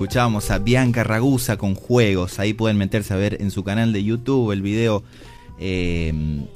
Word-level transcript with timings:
Escuchábamos 0.00 0.50
a 0.50 0.58
Bianca 0.58 1.04
Ragusa 1.04 1.58
con 1.58 1.74
juegos. 1.74 2.38
Ahí 2.38 2.54
pueden 2.54 2.78
meterse 2.78 3.12
a 3.12 3.18
ver 3.18 3.36
en 3.42 3.50
su 3.50 3.64
canal 3.64 3.92
de 3.92 4.02
YouTube 4.02 4.50
el 4.50 4.62
video. 4.62 5.04
Eh, 5.58 6.10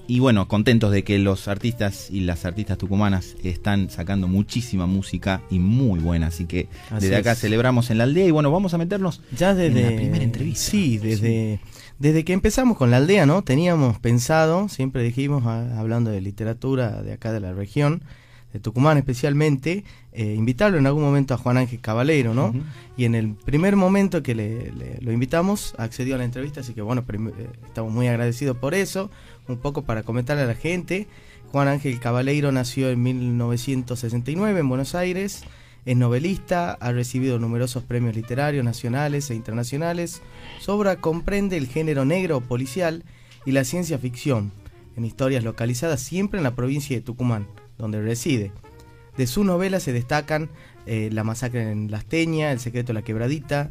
y 0.07 0.19
bueno, 0.19 0.49
contentos 0.49 0.91
de 0.91 1.05
que 1.05 1.19
los 1.19 1.47
artistas 1.47 2.09
y 2.11 2.21
las 2.21 2.47
artistas 2.47 2.79
tucumanas 2.79 3.37
están 3.45 3.91
sacando 3.91 4.29
muchísima 4.29 4.87
música 4.87 5.43
y 5.51 5.59
muy 5.59 6.01
buena. 6.01 6.29
Así 6.29 6.47
que 6.47 6.69
desde 6.99 7.17
acá 7.17 7.35
celebramos 7.35 7.91
en 7.91 7.99
la 7.99 8.05
aldea. 8.05 8.25
Y 8.25 8.31
bueno, 8.31 8.51
vamos 8.51 8.73
a 8.73 8.79
meternos 8.79 9.21
ya 9.37 9.55
desde 9.55 9.79
en 9.79 9.91
la 9.91 9.95
primera 9.95 10.25
entrevista. 10.25 10.71
Sí, 10.71 10.97
desde, 10.97 11.61
desde 11.99 12.25
que 12.25 12.33
empezamos 12.33 12.79
con 12.79 12.91
la 12.91 12.97
aldea, 12.97 13.27
¿no? 13.27 13.43
Teníamos 13.43 13.99
pensado, 13.99 14.71
siempre 14.71 15.03
dijimos, 15.03 15.43
ah, 15.45 15.79
hablando 15.79 16.11
de 16.11 16.23
literatura 16.23 17.03
de 17.03 17.13
acá 17.13 17.31
de 17.31 17.41
la 17.41 17.53
región, 17.53 18.05
de 18.55 18.61
Tucumán 18.61 18.97
especialmente, 18.97 19.83
eh, 20.13 20.33
invitarlo 20.33 20.79
en 20.79 20.87
algún 20.87 21.03
momento 21.03 21.35
a 21.35 21.37
Juan 21.37 21.57
Ángel 21.57 21.81
Caballero, 21.81 22.35
¿no? 22.35 22.55
Y 22.97 23.05
en 23.05 23.17
el 23.17 23.35
primer 23.35 23.75
momento 23.75 24.23
que 24.23 24.37
le, 24.37 24.73
lo 25.01 25.11
invitamos, 25.11 25.75
accedió 25.77 26.15
a 26.15 26.19
la 26.19 26.25
entrevista, 26.25 26.61
así 26.61 26.73
que 26.73 26.81
bueno, 26.81 27.05
eh, 27.13 27.49
estamos 27.67 27.93
muy 27.93 28.07
agradecidos 28.07 28.57
por 28.57 28.75
eso. 28.75 29.11
Un 29.49 29.59
poco 29.59 29.83
para 29.83 30.05
comentarle 30.05 30.45
a 30.45 30.47
la 30.47 30.55
gente, 30.55 31.09
Juan 31.51 31.67
Ángel 31.67 31.99
Caballero 31.99 32.53
nació 32.53 32.91
en 32.91 33.03
1969 33.03 34.61
en 34.61 34.69
Buenos 34.69 34.95
Aires, 34.95 35.43
es 35.85 35.97
novelista, 35.97 36.79
ha 36.81 36.93
recibido 36.93 37.41
numerosos 37.41 37.83
premios 37.83 38.15
literarios 38.15 38.65
nacionales 38.65 39.31
e 39.31 39.35
internacionales. 39.35 40.23
Su 40.61 40.71
obra 40.71 40.97
comprende 40.97 41.57
el 41.57 41.67
género 41.67 42.05
negro 42.05 42.41
policial 42.41 43.03
y 43.45 43.51
la 43.51 43.65
ciencia 43.65 43.99
ficción, 43.99 44.53
en 44.97 45.05
historias 45.05 45.43
localizadas 45.43 46.01
siempre 46.01 46.39
en 46.39 46.45
la 46.45 46.55
provincia 46.55 46.97
de 46.97 47.03
Tucumán 47.03 47.49
donde 47.79 48.01
reside. 48.01 48.53
De 49.17 49.27
su 49.27 49.45
novela 49.45 49.81
se 49.81 49.93
destacan 49.93 50.51
eh, 50.87 51.09
La 51.13 51.25
masacre 51.25 51.71
en 51.71 51.91
Las 51.91 52.05
Teñas, 52.05 52.53
El 52.53 52.61
secreto 52.61 52.89
de 52.89 52.95
la 52.95 53.03
quebradita 53.03 53.71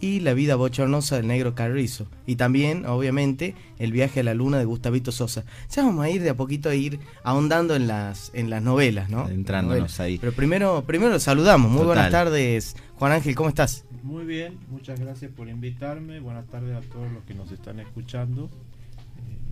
y 0.00 0.20
La 0.20 0.32
vida 0.32 0.54
bochornosa 0.54 1.16
del 1.16 1.26
negro 1.26 1.54
Carrizo. 1.54 2.06
Y 2.26 2.36
también, 2.36 2.86
obviamente, 2.86 3.54
El 3.78 3.92
viaje 3.92 4.20
a 4.20 4.22
la 4.22 4.34
luna 4.34 4.58
de 4.58 4.64
Gustavito 4.64 5.12
Sosa. 5.12 5.44
Ya 5.70 5.82
vamos 5.84 6.04
a 6.04 6.10
ir 6.10 6.22
de 6.22 6.30
a 6.30 6.36
poquito 6.36 6.68
a 6.68 6.74
ir 6.74 7.00
ahondando 7.22 7.74
en 7.76 7.86
las, 7.86 8.30
en 8.34 8.48
las 8.48 8.62
novelas, 8.62 9.10
¿no? 9.10 9.28
Entrándonos 9.28 10.00
ahí. 10.00 10.18
Pero 10.18 10.32
primero, 10.32 10.84
primero 10.86 11.18
saludamos. 11.18 11.70
Muy 11.70 11.84
buenas 11.84 12.10
tardes, 12.10 12.76
Juan 12.96 13.12
Ángel, 13.12 13.34
¿cómo 13.34 13.48
estás? 13.48 13.84
Muy 14.02 14.24
bien, 14.24 14.58
muchas 14.70 14.98
gracias 14.98 15.30
por 15.32 15.48
invitarme. 15.48 16.20
Buenas 16.20 16.46
tardes 16.46 16.76
a 16.76 16.80
todos 16.80 17.10
los 17.12 17.24
que 17.24 17.34
nos 17.34 17.50
están 17.50 17.80
escuchando 17.80 18.48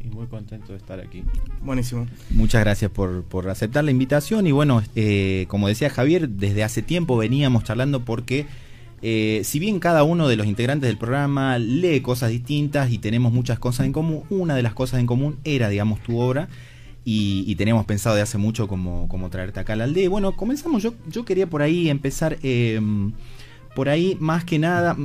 y 0.06 0.14
muy 0.14 0.26
contento 0.26 0.72
de 0.72 0.78
estar 0.78 1.00
aquí. 1.00 1.24
Buenísimo. 1.62 2.06
Muchas 2.30 2.62
gracias 2.62 2.90
por, 2.90 3.48
aceptar 3.48 3.84
la 3.84 3.90
invitación 3.90 4.46
y 4.46 4.52
bueno, 4.52 4.82
eh, 4.94 5.46
como 5.48 5.68
decía 5.68 5.90
Javier, 5.90 6.28
desde 6.28 6.64
hace 6.64 6.82
tiempo 6.82 7.16
veníamos 7.16 7.64
charlando 7.64 8.04
porque 8.04 8.46
eh, 9.02 9.42
si 9.44 9.58
bien 9.58 9.78
cada 9.78 10.04
uno 10.04 10.28
de 10.28 10.36
los 10.36 10.46
integrantes 10.46 10.88
del 10.88 10.98
programa 10.98 11.58
lee 11.58 12.00
cosas 12.00 12.30
distintas 12.30 12.90
y 12.90 12.98
tenemos 12.98 13.32
muchas 13.32 13.58
cosas 13.58 13.86
en 13.86 13.92
común, 13.92 14.24
una 14.30 14.54
de 14.54 14.62
las 14.62 14.74
cosas 14.74 15.00
en 15.00 15.06
común 15.06 15.38
era, 15.44 15.68
digamos, 15.68 16.00
tu 16.02 16.18
obra. 16.18 16.48
Y, 17.08 17.54
teníamos 17.54 17.86
pensado 17.86 18.16
de 18.16 18.22
hace 18.22 18.36
mucho 18.36 18.66
como, 18.66 19.06
como 19.06 19.30
traerte 19.30 19.60
acá 19.60 19.74
a 19.74 19.76
la 19.76 19.84
aldea. 19.84 20.08
Bueno, 20.08 20.34
comenzamos. 20.34 20.82
Yo, 20.82 20.92
yo 21.06 21.24
quería 21.24 21.48
por 21.48 21.62
ahí 21.62 21.88
empezar 21.88 22.36
em, 22.42 23.12
por 23.76 23.88
ahí 23.88 24.16
más 24.18 24.44
que 24.44 24.58
nada, 24.58 24.96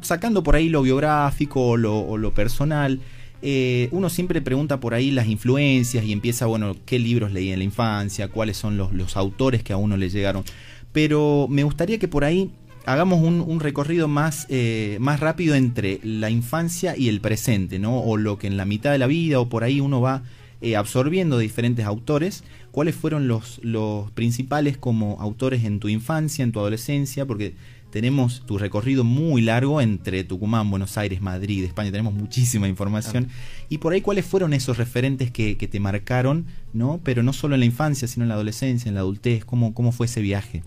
sacando 0.00 0.42
por 0.42 0.56
ahí 0.56 0.68
lo 0.68 0.82
biográfico 0.82 1.64
o 1.64 1.76
lo 1.76 2.34
personal, 2.34 2.98
eh, 3.46 3.90
uno 3.92 4.08
siempre 4.08 4.40
pregunta 4.40 4.80
por 4.80 4.94
ahí 4.94 5.10
las 5.10 5.26
influencias 5.26 6.02
y 6.02 6.12
empieza, 6.12 6.46
bueno, 6.46 6.74
qué 6.86 6.98
libros 6.98 7.30
leí 7.30 7.50
en 7.50 7.58
la 7.58 7.64
infancia, 7.64 8.28
cuáles 8.28 8.56
son 8.56 8.78
los, 8.78 9.16
autores 9.18 9.62
que 9.62 9.74
a 9.74 9.76
uno 9.76 9.98
le 9.98 10.08
llegaron. 10.08 10.44
Pero 10.92 11.46
me 11.50 11.62
gustaría 11.62 11.98
que 11.98 12.08
por 12.08 12.24
ahí 12.24 12.52
hagamos 12.86 13.20
un, 13.20 13.60
recorrido 13.60 14.08
más, 14.08 14.46
eh, 14.48 14.96
más 14.98 15.20
rápido 15.20 15.54
entre 15.56 16.00
la 16.02 16.30
infancia 16.30 16.96
y 16.96 17.10
el 17.10 17.20
presente, 17.20 17.78
¿no? 17.78 18.00
O 18.00 18.16
lo 18.16 18.38
que 18.38 18.46
en 18.46 18.56
la 18.56 18.64
mitad 18.64 18.92
de 18.92 18.98
la 18.98 19.06
vida 19.06 19.38
o 19.40 19.48
por 19.50 19.62
ahí 19.62 19.78
uno 19.78 20.00
va 20.00 20.22
eh, 20.62 20.76
absorbiendo 20.76 21.36
diferentes 21.36 21.84
autores. 21.84 22.44
¿Cuáles 22.70 22.94
fueron 22.94 23.28
los, 23.28 23.60
los 23.62 24.10
principales 24.12 24.78
como 24.78 25.20
autores 25.20 25.64
en 25.64 25.80
tu 25.80 25.88
infancia, 25.90 26.44
en 26.44 26.52
tu 26.52 26.60
adolescencia? 26.60 27.26
Porque 27.26 27.52
tenemos 27.94 28.44
tu 28.44 28.58
recorrido 28.58 29.04
muy 29.04 29.40
largo 29.40 29.80
entre 29.80 30.24
Tucumán, 30.24 30.68
Buenos 30.68 30.98
Aires, 30.98 31.20
Madrid, 31.20 31.62
España, 31.62 31.92
tenemos 31.92 32.12
muchísima 32.12 32.66
información. 32.66 33.28
Y 33.68 33.78
por 33.78 33.92
ahí, 33.92 34.00
¿cuáles 34.00 34.24
fueron 34.24 34.52
esos 34.52 34.78
referentes 34.78 35.30
que, 35.30 35.54
te 35.54 35.78
marcaron, 35.78 36.44
¿no? 36.72 36.98
Pero 37.04 37.22
no 37.22 37.32
solo 37.32 37.54
en 37.54 37.60
la 37.60 37.66
infancia, 37.66 38.08
sino 38.08 38.24
en 38.24 38.30
la 38.30 38.34
adolescencia, 38.34 38.88
en 38.88 38.96
la 38.96 39.02
adultez, 39.02 39.44
¿cómo, 39.44 39.74
cómo 39.74 39.92
fue 39.92 40.06
ese 40.06 40.22
viaje? 40.22 40.64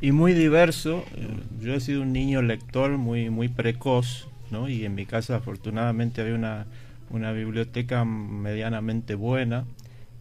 Y 0.00 0.12
muy 0.12 0.34
diverso. 0.34 1.04
Eh, 1.16 1.26
yo 1.60 1.74
he 1.74 1.80
sido 1.80 2.02
un 2.02 2.12
niño 2.12 2.42
lector 2.42 2.96
muy, 2.96 3.28
muy 3.28 3.48
precoz, 3.48 4.28
¿no? 4.52 4.68
Y 4.68 4.84
en 4.84 4.94
mi 4.94 5.04
casa 5.04 5.34
afortunadamente 5.34 6.20
había 6.20 6.36
una, 6.36 6.66
una 7.10 7.32
biblioteca 7.32 8.04
medianamente 8.04 9.16
buena 9.16 9.64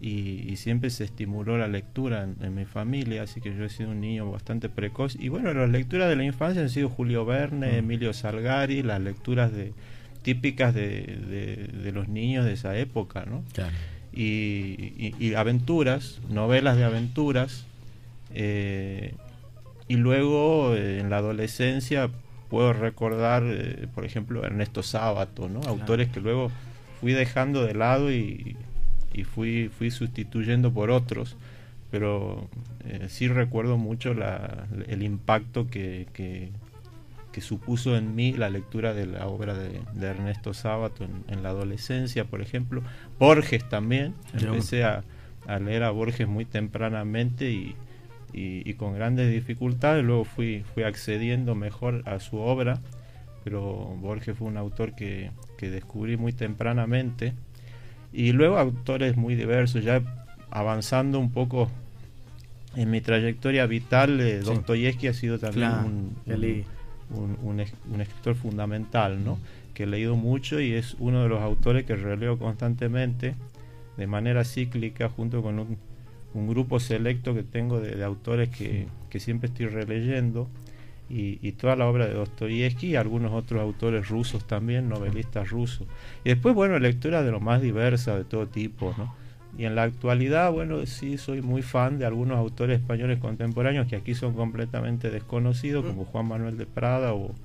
y, 0.01 0.55
siempre 0.55 0.89
se 0.89 1.03
estimuló 1.03 1.57
la 1.57 1.67
lectura 1.67 2.23
en, 2.23 2.55
mi 2.55 2.65
familia, 2.65 3.23
así 3.23 3.39
que 3.39 3.55
yo 3.55 3.63
he 3.63 3.69
sido 3.69 3.91
un 3.91 4.01
niño 4.01 4.29
bastante 4.31 4.67
precoz. 4.67 5.15
Y 5.15 5.29
bueno, 5.29 5.53
las 5.53 5.69
lecturas 5.69 6.09
de 6.09 6.15
la 6.15 6.23
infancia 6.23 6.63
han 6.63 6.69
sido 6.69 6.89
Julio 6.89 7.23
Verne, 7.23 7.73
mm. 7.73 7.75
Emilio 7.75 8.13
Salgari, 8.13 8.81
las 8.81 8.99
lecturas 8.99 9.53
de 9.53 9.73
típicas 10.23 10.73
de, 10.73 11.69
de, 11.83 11.91
los 11.91 12.07
niños 12.07 12.45
de 12.45 12.53
esa 12.53 12.75
época, 12.77 13.25
¿no? 13.25 13.43
Y, 14.11 15.33
aventuras, 15.35 16.19
novelas 16.29 16.77
de 16.77 16.83
aventuras. 16.83 17.65
Eh, 18.33 19.13
y 19.87 19.97
luego 19.97 20.73
eh, 20.73 20.99
en 20.99 21.09
la 21.09 21.17
adolescencia 21.17 22.09
puedo 22.49 22.73
recordar, 22.73 23.43
eh, 23.45 23.87
por 23.93 24.05
ejemplo, 24.05 24.43
Ernesto 24.43 24.83
Sábato, 24.83 25.47
¿no? 25.47 25.61
Autores 25.61 26.09
que 26.09 26.21
luego 26.21 26.49
fui 27.01 27.13
dejando 27.13 27.65
de 27.65 27.73
lado 27.73 28.11
y 28.11 28.55
y 29.13 29.23
fui, 29.23 29.69
fui 29.69 29.91
sustituyendo 29.91 30.71
por 30.71 30.91
otros, 30.91 31.35
pero 31.89 32.47
eh, 32.85 33.07
sí 33.09 33.27
recuerdo 33.27 33.77
mucho 33.77 34.13
la, 34.13 34.67
el 34.87 35.03
impacto 35.03 35.67
que, 35.67 36.07
que, 36.13 36.51
supuso 37.41 37.97
en 37.97 38.13
mí 38.13 38.33
la 38.33 38.49
lectura 38.49 38.93
de 38.93 39.07
la 39.07 39.25
obra 39.25 39.55
de, 39.55 39.81
Ernesto 39.99 40.53
Sábato 40.53 41.07
en, 41.27 41.43
la 41.43 41.49
adolescencia, 41.49 42.25
por 42.25 42.41
ejemplo. 42.41 42.83
Borges 43.17 43.67
también, 43.67 44.13
empecé 44.33 44.83
a, 44.83 45.03
leer 45.59 45.83
a 45.83 45.89
Borges 45.89 46.27
muy 46.27 46.45
tempranamente 46.45 47.49
y, 47.49 47.75
y, 48.31 48.73
con 48.75 48.93
grandes 48.93 49.31
dificultades, 49.31 50.05
luego 50.05 50.23
fui, 50.23 50.63
fui 50.73 50.83
accediendo 50.83 51.55
mejor 51.55 52.03
a 52.05 52.19
su 52.19 52.37
obra, 52.37 52.79
pero 53.43 53.63
Borges 53.99 54.37
fue 54.37 54.47
un 54.47 54.57
autor 54.57 54.93
que, 54.93 55.31
que 55.57 55.69
descubrí 55.71 56.15
muy 56.15 56.31
tempranamente 56.31 57.33
y 58.13 58.31
luego 58.31 58.57
autores 58.57 59.17
muy 59.17 59.35
diversos, 59.35 59.83
ya 59.83 60.01
avanzando 60.49 61.19
un 61.19 61.31
poco 61.31 61.69
en 62.75 62.89
mi 62.89 63.01
trayectoria 63.01 63.65
vital, 63.65 64.19
eh, 64.21 64.39
Dostoyevsky 64.39 65.07
ha 65.07 65.13
sido 65.13 65.39
también 65.39 66.15
un, 67.09 67.37
un, 67.43 68.01
escritor 68.01 68.35
fundamental, 68.35 69.23
¿no? 69.23 69.37
que 69.73 69.83
he 69.83 69.87
leído 69.87 70.15
mucho 70.15 70.59
y 70.59 70.73
es 70.73 70.95
uno 70.99 71.23
de 71.23 71.29
los 71.29 71.41
autores 71.41 71.85
que 71.85 71.95
releo 71.95 72.37
constantemente 72.37 73.35
de 73.97 74.07
manera 74.07 74.43
cíclica 74.43 75.09
junto 75.09 75.41
con 75.41 75.59
un, 75.59 76.47
grupo 76.47 76.79
selecto 76.79 77.33
que 77.33 77.43
tengo 77.43 77.81
de, 77.81 78.01
autores 78.03 78.49
que, 78.49 78.87
que, 79.09 79.19
siempre 79.19 79.49
estoy 79.49 79.67
releyendo 79.67 80.47
y, 81.13 81.51
toda 81.53 81.75
la 81.75 81.87
obra 81.87 82.07
de 82.07 82.13
Dostoyevsky 82.13 82.87
y 82.87 82.95
algunos 82.95 83.33
otros 83.33 83.61
autores 83.61 84.07
rusos 84.07 84.45
también, 84.45 84.87
novelistas 84.87 85.49
rusos. 85.49 85.87
Y 86.23 86.29
después, 86.29 86.55
bueno, 86.55 86.79
lectura 86.79 87.21
de 87.21 87.31
lo 87.31 87.39
más 87.39 87.61
diversa, 87.61 88.15
de 88.15 88.23
todo 88.23 88.47
tipo, 88.47 88.95
¿no? 88.97 89.13
Y 89.57 89.65
en 89.65 89.75
la 89.75 89.83
actualidad, 89.83 90.51
bueno, 90.51 90.85
sí 90.85 91.17
soy 91.17 91.41
muy 91.41 91.61
fan 91.61 91.99
de 91.99 92.05
algunos 92.05 92.37
autores 92.37 92.79
españoles 92.79 93.19
contemporáneos 93.19 93.87
que 93.87 93.97
aquí 93.97 94.15
son 94.15 94.33
completamente 94.33 95.09
desconocidos, 95.09 95.85
como 95.85 96.05
Juan 96.05 96.27
Manuel 96.27 96.57
de 96.57 96.65
Prada 96.65 97.13
o, 97.13 97.35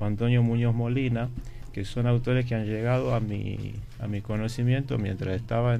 Antonio 0.00 0.42
Muñoz 0.44 0.74
Molina, 0.74 1.28
que 1.72 1.84
son 1.84 2.06
autores 2.06 2.46
que 2.46 2.54
han 2.54 2.66
llegado 2.66 3.14
a 3.14 3.20
mi, 3.20 3.74
a 3.98 4.06
mi 4.06 4.20
conocimiento 4.20 4.96
mientras 4.98 5.34
estaba 5.34 5.76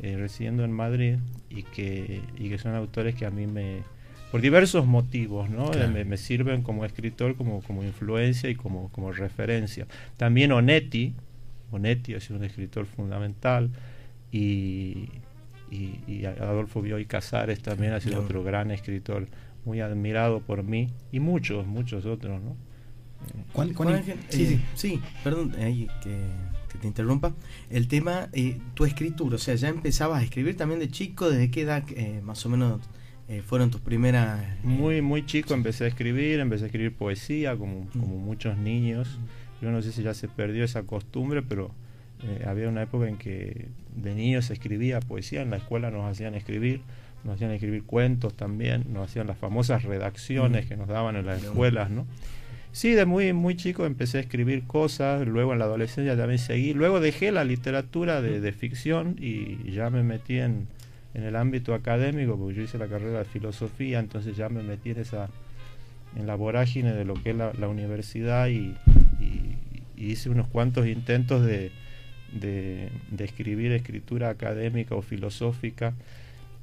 eh, 0.00 0.16
residiendo 0.16 0.64
en 0.64 0.72
Madrid 0.72 1.18
y 1.50 1.62
que, 1.62 2.20
y 2.36 2.48
que 2.48 2.58
son 2.58 2.74
autores 2.74 3.14
que 3.14 3.26
a 3.26 3.30
mí 3.30 3.46
me, 3.46 3.82
por 4.30 4.40
diversos 4.40 4.86
motivos, 4.86 5.48
¿no? 5.48 5.70
Me, 5.70 6.16
sirven 6.16 6.62
como 6.62 6.84
escritor, 6.84 7.36
como, 7.36 7.62
como 7.62 7.82
influencia 7.82 8.50
y 8.50 8.54
como, 8.54 8.90
como 8.92 9.12
referencia. 9.12 9.86
También 10.16 10.52
Onetti, 10.52 11.14
Onetti 11.70 12.14
ha 12.14 12.20
sido 12.20 12.38
un 12.38 12.44
escritor 12.44 12.86
fundamental 12.86 13.70
y, 14.30 15.08
y, 15.70 16.24
Adolfo 16.24 16.82
Bioy 16.82 17.06
Casares 17.06 17.60
también 17.60 17.92
ha 17.92 18.00
sido 18.00 18.20
otro 18.20 18.42
gran 18.42 18.70
escritor, 18.70 19.26
muy 19.64 19.80
admirado 19.80 20.40
por 20.40 20.62
mí 20.62 20.90
y 21.12 21.20
muchos, 21.20 21.66
muchos 21.66 22.06
otros, 22.06 22.40
¿no? 22.42 22.56
sí, 24.28 24.60
sí, 24.74 25.00
perdón, 25.24 25.52
que, 25.52 26.78
te 26.80 26.86
interrumpa. 26.86 27.34
El 27.70 27.88
tema, 27.88 28.28
eh, 28.32 28.60
tu 28.74 28.84
escritura, 28.84 29.34
o 29.34 29.38
sea, 29.38 29.56
ya 29.56 29.68
empezabas 29.68 30.20
a 30.20 30.22
escribir 30.22 30.56
también 30.56 30.78
de 30.78 30.90
chico, 30.90 31.28
¿desde 31.28 31.50
qué 31.50 31.62
edad 31.62 31.82
eh, 31.96 32.20
más 32.22 32.44
o 32.46 32.50
menos 32.50 32.80
eh, 33.28 33.42
fueron 33.42 33.70
tus 33.70 33.80
primeras... 33.80 34.40
Muy, 34.64 35.02
muy 35.02 35.26
chico 35.26 35.54
empecé 35.54 35.84
a 35.84 35.88
escribir, 35.88 36.40
empecé 36.40 36.64
a 36.64 36.66
escribir 36.66 36.92
poesía 36.94 37.56
como, 37.56 37.88
como 37.90 38.18
muchos 38.18 38.56
niños. 38.56 39.18
Yo 39.60 39.70
no 39.70 39.82
sé 39.82 39.92
si 39.92 40.02
ya 40.02 40.14
se 40.14 40.28
perdió 40.28 40.64
esa 40.64 40.82
costumbre, 40.84 41.42
pero 41.42 41.72
había 42.46 42.68
una 42.68 42.82
época 42.82 43.08
en 43.08 43.16
que 43.16 43.66
de 43.94 44.14
niños 44.14 44.46
se 44.46 44.52
escribía 44.52 44.98
poesía, 45.00 45.42
en 45.42 45.50
la 45.50 45.58
escuela 45.58 45.90
nos 45.90 46.10
hacían 46.10 46.34
escribir 46.34 46.80
nos 47.24 47.36
hacían 47.36 47.50
escribir 47.50 47.84
cuentos 47.84 48.34
también, 48.34 48.84
nos 48.92 49.10
hacían 49.10 49.26
las 49.26 49.38
famosas 49.38 49.82
redacciones 49.82 50.66
que 50.66 50.76
nos 50.76 50.88
daban 50.88 51.16
en 51.16 51.26
las 51.26 51.42
escuelas, 51.42 51.90
¿no? 51.90 52.06
Sí, 52.70 52.92
de 52.92 53.06
muy, 53.06 53.32
muy 53.32 53.56
chico 53.56 53.86
empecé 53.86 54.18
a 54.18 54.20
escribir 54.20 54.64
cosas, 54.64 55.26
luego 55.26 55.52
en 55.52 55.58
la 55.58 55.64
adolescencia 55.64 56.16
también 56.16 56.38
seguí, 56.38 56.74
luego 56.74 57.00
dejé 57.00 57.32
la 57.32 57.44
literatura 57.44 58.20
de, 58.20 58.52
ficción 58.52 59.16
y 59.18 59.72
ya 59.72 59.90
me 59.90 60.02
metí 60.02 60.38
en, 60.38 60.68
el 61.14 61.36
ámbito 61.36 61.74
académico, 61.74 62.36
porque 62.36 62.56
yo 62.56 62.62
hice 62.62 62.78
la 62.78 62.86
carrera 62.86 63.20
de 63.20 63.24
filosofía, 63.24 63.98
entonces 63.98 64.36
ya 64.36 64.48
me 64.48 64.62
metí 64.62 64.90
en 64.90 65.00
esa 65.00 65.28
en 66.16 66.26
la 66.26 66.34
vorágine 66.36 66.94
de 66.94 67.04
lo 67.04 67.14
que 67.14 67.30
es 67.30 67.36
la, 67.36 67.68
universidad 67.68 68.48
y, 68.48 68.74
hice 69.96 70.30
unos 70.30 70.46
cuantos 70.46 70.86
intentos 70.86 71.44
de, 71.44 71.70
de, 72.32 72.88
de 73.10 73.24
escribir 73.24 73.72
escritura 73.72 74.30
académica 74.30 74.94
o 74.94 75.02
filosófica 75.02 75.92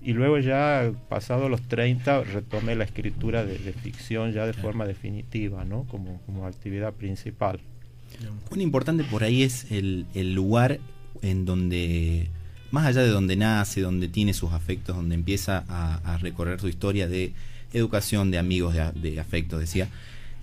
y 0.05 0.13
luego 0.13 0.37
ya, 0.37 0.91
pasado 1.09 1.49
los 1.49 1.63
30, 1.63 2.25
retomé 2.25 2.75
la 2.75 2.83
escritura 2.83 3.43
de, 3.43 3.57
ficción 3.73 4.33
ya 4.33 4.45
de 4.45 4.53
forma 4.53 4.85
definitiva, 4.85 5.65
¿no? 5.65 5.85
Como, 5.85 6.21
como 6.27 6.45
actividad 6.45 6.93
principal. 6.93 7.59
Un 8.51 8.61
importante 8.61 9.03
por 9.03 9.23
ahí 9.23 9.41
es 9.41 9.65
el, 9.71 10.05
lugar 10.35 10.79
en 11.23 11.45
donde, 11.45 12.29
más 12.75 12.87
allá 12.87 13.03
de 13.03 13.07
donde 13.09 13.37
nace, 13.37 13.79
donde 13.79 14.09
tiene 14.09 14.33
sus 14.33 14.51
afectos, 14.51 14.97
donde 14.97 15.15
empieza 15.15 15.63
a, 15.69 16.17
recorrer 16.17 16.59
su 16.59 16.67
historia 16.67 17.07
de 17.07 17.31
educación, 17.71 18.31
de 18.31 18.37
amigos, 18.37 18.75
de, 18.75 19.19
afectos, 19.19 19.61
decía. 19.61 19.87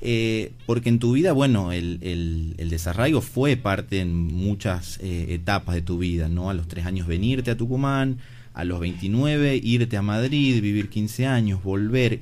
Eh, 0.00 0.52
porque 0.64 0.88
en 0.88 0.98
tu 0.98 1.12
vida, 1.12 1.32
bueno, 1.32 1.72
el, 1.72 1.98
el, 2.00 2.70
desarraigo 2.70 3.20
fue 3.20 3.56
parte 3.56 4.00
en 4.00 4.16
muchas 4.16 4.98
eh, 5.02 5.26
etapas 5.34 5.74
de 5.74 5.82
tu 5.82 5.98
vida, 5.98 6.30
¿no? 6.30 6.48
A 6.48 6.54
los 6.54 6.68
tres 6.68 6.86
años 6.86 7.06
venirte 7.06 7.50
a 7.50 7.56
Tucumán, 7.56 8.16
a 8.54 8.64
los 8.64 8.80
29 8.80 9.60
irte 9.62 9.98
a 9.98 10.02
Madrid, 10.02 10.62
vivir 10.62 10.88
15 10.88 11.26
años, 11.26 11.62
volver. 11.62 12.20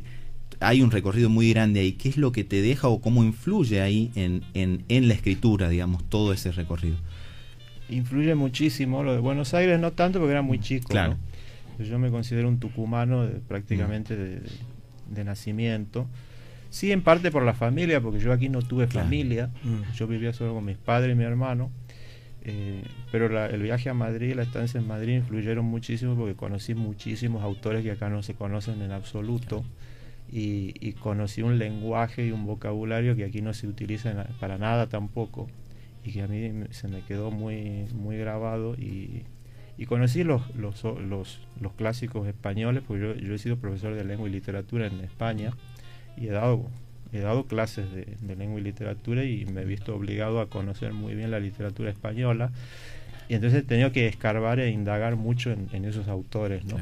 Hay 0.58 0.82
un 0.82 0.90
recorrido 0.90 1.30
muy 1.30 1.50
grande 1.50 1.80
ahí. 1.80 1.92
¿Qué 1.92 2.08
es 2.08 2.16
lo 2.16 2.32
que 2.32 2.42
te 2.42 2.62
deja 2.62 2.88
o 2.88 3.00
cómo 3.00 3.22
influye 3.22 3.80
ahí 3.80 4.10
en, 4.16 4.42
en, 4.54 5.08
la 5.08 5.14
escritura, 5.14 5.68
digamos, 5.68 6.02
todo 6.08 6.32
ese 6.32 6.50
recorrido? 6.50 6.96
Influye 7.90 8.34
muchísimo. 8.34 9.02
Lo 9.02 9.12
de 9.12 9.20
Buenos 9.20 9.54
Aires 9.54 9.78
no 9.78 9.92
tanto 9.92 10.18
porque 10.18 10.32
era 10.32 10.42
muy 10.42 10.58
chico. 10.58 10.88
Claro. 10.88 11.16
Yo 11.78 11.98
me 11.98 12.10
considero 12.10 12.48
un 12.48 12.58
tucumano 12.58 13.28
prácticamente 13.48 14.14
mm. 14.14 15.14
de, 15.14 15.24
nacimiento. 15.24 16.06
Sí, 16.68 16.92
en 16.92 17.02
parte 17.02 17.30
por 17.30 17.42
la 17.42 17.54
familia, 17.54 18.00
porque 18.00 18.20
yo 18.20 18.32
aquí 18.32 18.48
no 18.48 18.62
tuve 18.62 18.86
familia. 18.86 19.50
Mm. 19.64 19.92
Yo 19.94 20.06
vivía 20.06 20.32
solo 20.32 20.54
con 20.54 20.64
mis 20.64 20.76
padres 20.76 21.14
y 21.14 21.18
mi 21.18 21.24
hermano. 21.24 21.70
Eh, 22.42 22.82
pero 23.12 23.46
el 23.46 23.62
viaje 23.62 23.90
a 23.90 23.94
Madrid, 23.94 24.34
la 24.34 24.42
estancia 24.42 24.80
en 24.80 24.86
Madrid 24.86 25.16
influyeron 25.16 25.64
muchísimo 25.64 26.16
porque 26.16 26.34
conocí 26.34 26.74
muchísimos 26.74 27.42
autores 27.42 27.82
que 27.82 27.90
acá 27.90 28.08
no 28.08 28.22
se 28.22 28.34
conocen 28.34 28.80
en 28.80 28.92
absoluto 28.92 29.64
y, 30.32 30.92
conocí 30.94 31.42
un 31.42 31.58
lenguaje 31.58 32.26
y 32.26 32.30
un 32.30 32.46
vocabulario 32.46 33.16
que 33.16 33.24
aquí 33.24 33.42
no 33.42 33.52
se 33.52 33.66
utiliza 33.66 34.26
para 34.38 34.58
nada 34.58 34.88
tampoco 34.88 35.48
y 36.04 36.12
que 36.12 36.22
a 36.22 36.28
mí 36.28 36.64
se 36.70 36.88
me 36.88 37.02
quedó 37.02 37.30
muy, 37.30 37.86
muy 37.94 38.16
grabado 38.16 38.74
y, 38.74 39.24
conocí 39.86 40.24
los, 40.24 40.54
los, 40.54 40.84
los, 40.84 41.40
los, 41.58 41.72
clásicos 41.72 42.28
españoles 42.28 42.82
porque 42.86 43.02
yo, 43.02 43.14
yo 43.14 43.34
he 43.34 43.38
sido 43.38 43.56
profesor 43.56 43.94
de 43.94 44.04
lengua 44.04 44.28
y 44.28 44.32
literatura 44.32 44.86
en 44.86 45.00
España 45.00 45.52
y 46.18 46.26
he 46.26 46.30
dado 46.30 46.68
he 47.12 47.20
dado 47.20 47.44
clases 47.46 47.86
de, 47.92 48.36
lengua 48.36 48.60
y 48.60 48.62
literatura 48.62 49.24
y 49.24 49.44
me 49.46 49.62
he 49.62 49.64
visto 49.64 49.94
obligado 49.94 50.40
a 50.40 50.48
conocer 50.48 50.92
muy 50.92 51.14
bien 51.14 51.30
la 51.30 51.40
literatura 51.40 51.90
española. 51.90 52.52
Y 53.28 53.34
entonces 53.34 53.60
he 53.60 53.66
tenido 53.66 53.92
que 53.92 54.06
escarbar 54.06 54.60
e 54.60 54.70
indagar 54.70 55.16
mucho 55.16 55.50
en, 55.50 55.84
esos 55.84 56.08
autores, 56.08 56.64
¿no? 56.64 56.76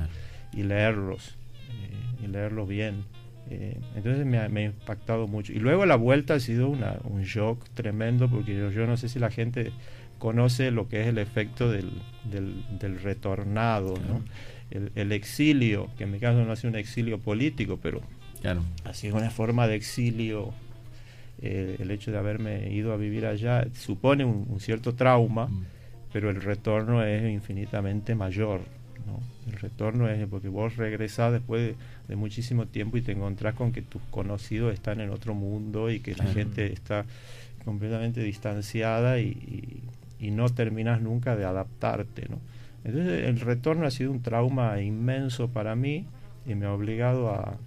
Y 0.52 0.62
leerlos, 0.62 1.36
eh, 1.70 2.24
y 2.24 2.26
leerlos 2.26 2.68
bien. 2.68 3.04
Eh, 3.50 3.78
entonces 3.96 4.26
me 4.26 4.38
ha, 4.38 4.64
impactado 4.64 5.26
mucho. 5.26 5.52
Y 5.52 5.58
luego 5.58 5.86
la 5.86 5.96
vuelta 5.96 6.34
ha 6.34 6.40
sido 6.40 6.68
una, 6.68 6.96
un 7.04 7.22
shock 7.22 7.66
tremendo 7.74 8.28
porque 8.28 8.54
yo, 8.54 8.70
yo, 8.70 8.86
no 8.86 8.96
sé 8.96 9.08
si 9.08 9.18
la 9.18 9.30
gente 9.30 9.72
conoce 10.18 10.70
lo 10.70 10.88
que 10.88 11.00
es 11.02 11.06
el 11.06 11.18
efecto 11.18 11.70
del, 11.70 11.90
del, 12.24 13.00
retornado, 13.00 13.94
¿no? 14.08 14.22
El, 14.70 14.92
el, 14.96 15.12
exilio, 15.12 15.88
que 15.96 16.04
en 16.04 16.10
mi 16.10 16.18
caso 16.18 16.44
no 16.44 16.52
ha 16.52 16.56
sido 16.56 16.70
un 16.70 16.76
exilio 16.76 17.18
político, 17.18 17.78
pero 17.80 18.02
Claro. 18.40 18.62
Así 18.84 19.10
una 19.10 19.30
forma 19.30 19.66
de 19.66 19.76
exilio. 19.76 20.52
Eh, 21.40 21.76
el 21.78 21.90
hecho 21.92 22.10
de 22.10 22.18
haberme 22.18 22.72
ido 22.72 22.92
a 22.92 22.96
vivir 22.96 23.24
allá 23.24 23.68
supone 23.72 24.24
un, 24.24 24.58
cierto 24.58 24.96
trauma, 24.96 25.46
mm. 25.46 25.66
pero 26.12 26.30
el 26.30 26.42
retorno 26.42 27.04
es 27.04 27.30
infinitamente 27.32 28.14
mayor. 28.14 28.62
El 29.46 29.52
retorno 29.54 30.08
es 30.08 30.26
porque 30.28 30.48
vos 30.48 30.76
regresás 30.76 31.32
después 31.32 31.74
de, 32.08 32.16
muchísimo 32.16 32.66
tiempo 32.66 32.96
y 32.96 33.02
te 33.02 33.12
encontrás 33.12 33.54
con 33.54 33.72
que 33.72 33.82
tus 33.82 34.02
conocidos 34.10 34.74
están 34.74 35.00
en 35.00 35.10
otro 35.10 35.34
mundo 35.34 35.90
y 35.90 36.00
que 36.00 36.14
la 36.14 36.26
gente 36.26 36.72
está 36.72 37.04
completamente 37.64 38.22
distanciada 38.22 39.20
y, 39.20 39.82
y, 40.20 40.30
no 40.30 40.48
terminas 40.48 41.00
nunca 41.00 41.36
de 41.36 41.44
adaptarte. 41.44 42.26
¿no? 42.28 42.38
Entonces 42.84 43.24
el 43.24 43.40
retorno 43.40 43.86
ha 43.86 43.90
sido 43.90 44.10
un 44.10 44.22
trauma 44.22 44.80
inmenso 44.80 45.48
para 45.48 45.74
mí 45.74 46.06
y 46.46 46.54
me 46.54 46.66
ha 46.66 46.72
obligado 46.72 47.30
a, 47.30 47.58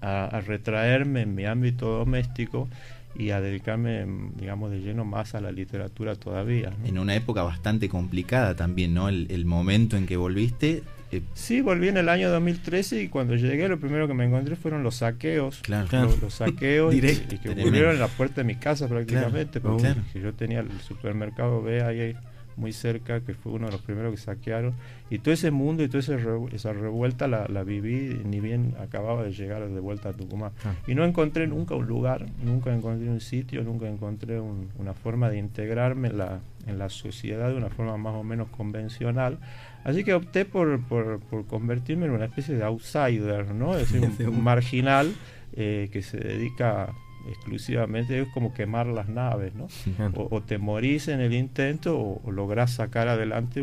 a, 0.00 0.40
retraerme 0.40 1.22
en 1.22 1.34
mi 1.34 1.46
ámbito 1.46 1.98
doméstico 1.98 2.68
y 3.16 3.30
a 3.30 3.40
dedicarme, 3.40 4.06
digamos, 4.36 4.70
de 4.70 4.80
lleno 4.80 5.04
más 5.04 5.34
a 5.34 5.40
la 5.40 5.52
literatura 5.52 6.16
todavía. 6.16 6.72
En 6.84 6.98
una 6.98 7.14
época 7.14 7.42
bastante 7.42 7.88
complicada 7.88 8.56
también, 8.56 8.94
¿no? 8.94 9.08
El, 9.08 9.44
momento 9.44 9.96
en 9.96 10.06
que 10.06 10.16
volviste. 10.16 10.82
Eh, 11.12 11.22
sí, 11.34 11.60
volví 11.60 11.88
en 11.88 11.96
el 11.96 12.08
año 12.08 12.30
2013 12.30 13.02
y 13.02 13.08
cuando 13.08 13.36
llegué 13.36 13.68
lo 13.68 13.78
primero 13.78 14.08
que 14.08 14.14
me 14.14 14.24
encontré 14.24 14.56
fueron 14.56 14.82
los 14.82 14.96
saqueos. 14.96 15.60
Claro, 15.62 16.16
Los, 16.20 16.34
saqueos 16.34 16.94
y, 16.94 17.00
que 17.00 17.50
ocurrieron 17.50 17.92
en 17.92 18.00
la 18.00 18.08
puerta 18.08 18.40
de 18.40 18.44
mi 18.44 18.56
casa 18.56 18.88
prácticamente, 18.88 19.60
porque 19.60 19.94
yo 20.14 20.32
tenía 20.32 20.60
el 20.60 20.70
supermercado 20.80 21.62
B 21.62 21.82
ahí 21.82 22.14
muy 22.56 22.72
cerca, 22.72 23.20
que 23.20 23.34
fue 23.34 23.52
uno 23.52 23.66
de 23.66 23.72
los 23.72 23.82
primeros 23.82 24.12
que 24.12 24.20
saquearon. 24.20 24.74
Y 25.10 25.18
todo 25.18 25.34
ese 25.34 25.50
mundo 25.50 25.82
y 25.82 25.88
toda 25.88 26.00
esa 26.00 26.72
revuelta 26.72 27.28
la, 27.28 27.62
viví, 27.64 28.20
ni 28.24 28.40
bien 28.40 28.74
acababa 28.80 29.22
de 29.22 29.32
llegar 29.32 29.68
de 29.68 29.80
vuelta 29.80 30.10
a 30.10 30.12
Tucumán. 30.12 30.52
Ah. 30.64 30.74
Y 30.86 30.94
no 30.94 31.04
encontré 31.04 31.46
nunca 31.46 31.74
un 31.74 31.86
lugar, 31.86 32.26
nunca 32.42 32.74
encontré 32.74 33.08
un 33.08 33.20
sitio, 33.20 33.62
nunca 33.62 33.88
encontré 33.88 34.40
una 34.40 34.94
forma 34.94 35.30
de 35.30 35.38
integrarme 35.38 36.08
en 36.08 36.18
la, 36.18 36.40
en 36.66 36.78
la 36.78 36.88
sociedad 36.88 37.48
de 37.48 37.56
una 37.56 37.68
forma 37.68 37.96
más 37.96 38.14
o 38.14 38.22
menos 38.22 38.48
convencional. 38.48 39.38
Así 39.84 40.02
que 40.02 40.14
opté 40.14 40.44
por, 40.44 40.82
por, 40.84 41.20
convertirme 41.46 42.06
en 42.06 42.12
una 42.12 42.24
especie 42.24 42.54
de 42.54 42.64
outsider, 42.64 43.54
¿no? 43.54 43.76
Es 43.76 43.92
decir, 44.00 44.28
un, 44.28 44.42
marginal 44.42 45.12
eh, 45.52 45.88
que 45.92 46.02
se 46.02 46.18
dedica 46.18 46.94
exclusivamente 47.28 48.20
es 48.20 48.28
como 48.28 48.52
quemar 48.52 48.86
las 48.86 49.08
naves, 49.08 49.54
¿no? 49.54 49.68
O, 50.14 50.42
te 50.42 50.58
morís 50.58 51.08
en 51.08 51.20
el 51.20 51.34
intento 51.34 51.98
o, 51.98 52.30
lográs 52.30 52.72
sacar 52.72 53.08
adelante 53.08 53.62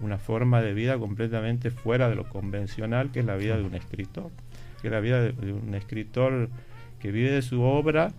una 0.00 0.18
forma 0.18 0.60
de 0.62 0.74
vida 0.74 0.98
completamente 0.98 1.70
fuera 1.70 2.08
de 2.08 2.14
lo 2.14 2.28
convencional 2.28 3.10
que 3.10 3.20
es 3.20 3.26
la 3.26 3.36
vida 3.36 3.56
de 3.56 3.64
un 3.64 3.74
escritor, 3.74 4.30
que 4.80 4.88
es 4.88 4.92
la 4.92 5.00
vida 5.00 5.22
de, 5.22 5.52
un 5.52 5.74
escritor 5.74 6.48
que 7.00 7.10
vive 7.10 7.30
de 7.30 7.42
su 7.42 7.62
obra 7.62 8.12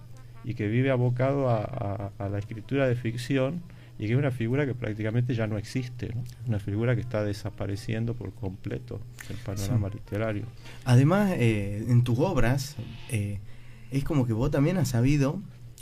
y 0.43 0.53
que 0.53 0.67
vive 0.67 0.89
abocado 0.89 1.49
a, 1.49 2.11
la 2.19 2.39
escritura 2.39 2.87
de 2.87 2.95
ficción 2.95 3.61
y 3.97 4.07
que 4.07 4.13
es 4.13 4.17
una 4.17 4.31
figura 4.31 4.65
que 4.65 4.73
prácticamente 4.73 5.35
ya 5.35 5.45
no 5.45 5.57
existe, 5.57 6.15
una 6.47 6.59
figura 6.59 6.95
que 6.95 7.01
está 7.01 7.23
desapareciendo 7.25 8.13
por 8.13 8.31
completo 8.33 9.01
del 9.27 9.37
panorama 9.37 9.89
literario. 9.89 10.45
Además, 10.85 11.33
eh, 11.35 11.85
en 11.85 12.05
tus 12.05 12.17
obras, 12.19 12.77
eh, 13.09 13.39
es 13.91 14.03
como 14.03 14.25
que 14.25 14.33
vos 14.33 14.51
también 14.51 14.77
has 14.77 14.89
sabido 14.89 15.41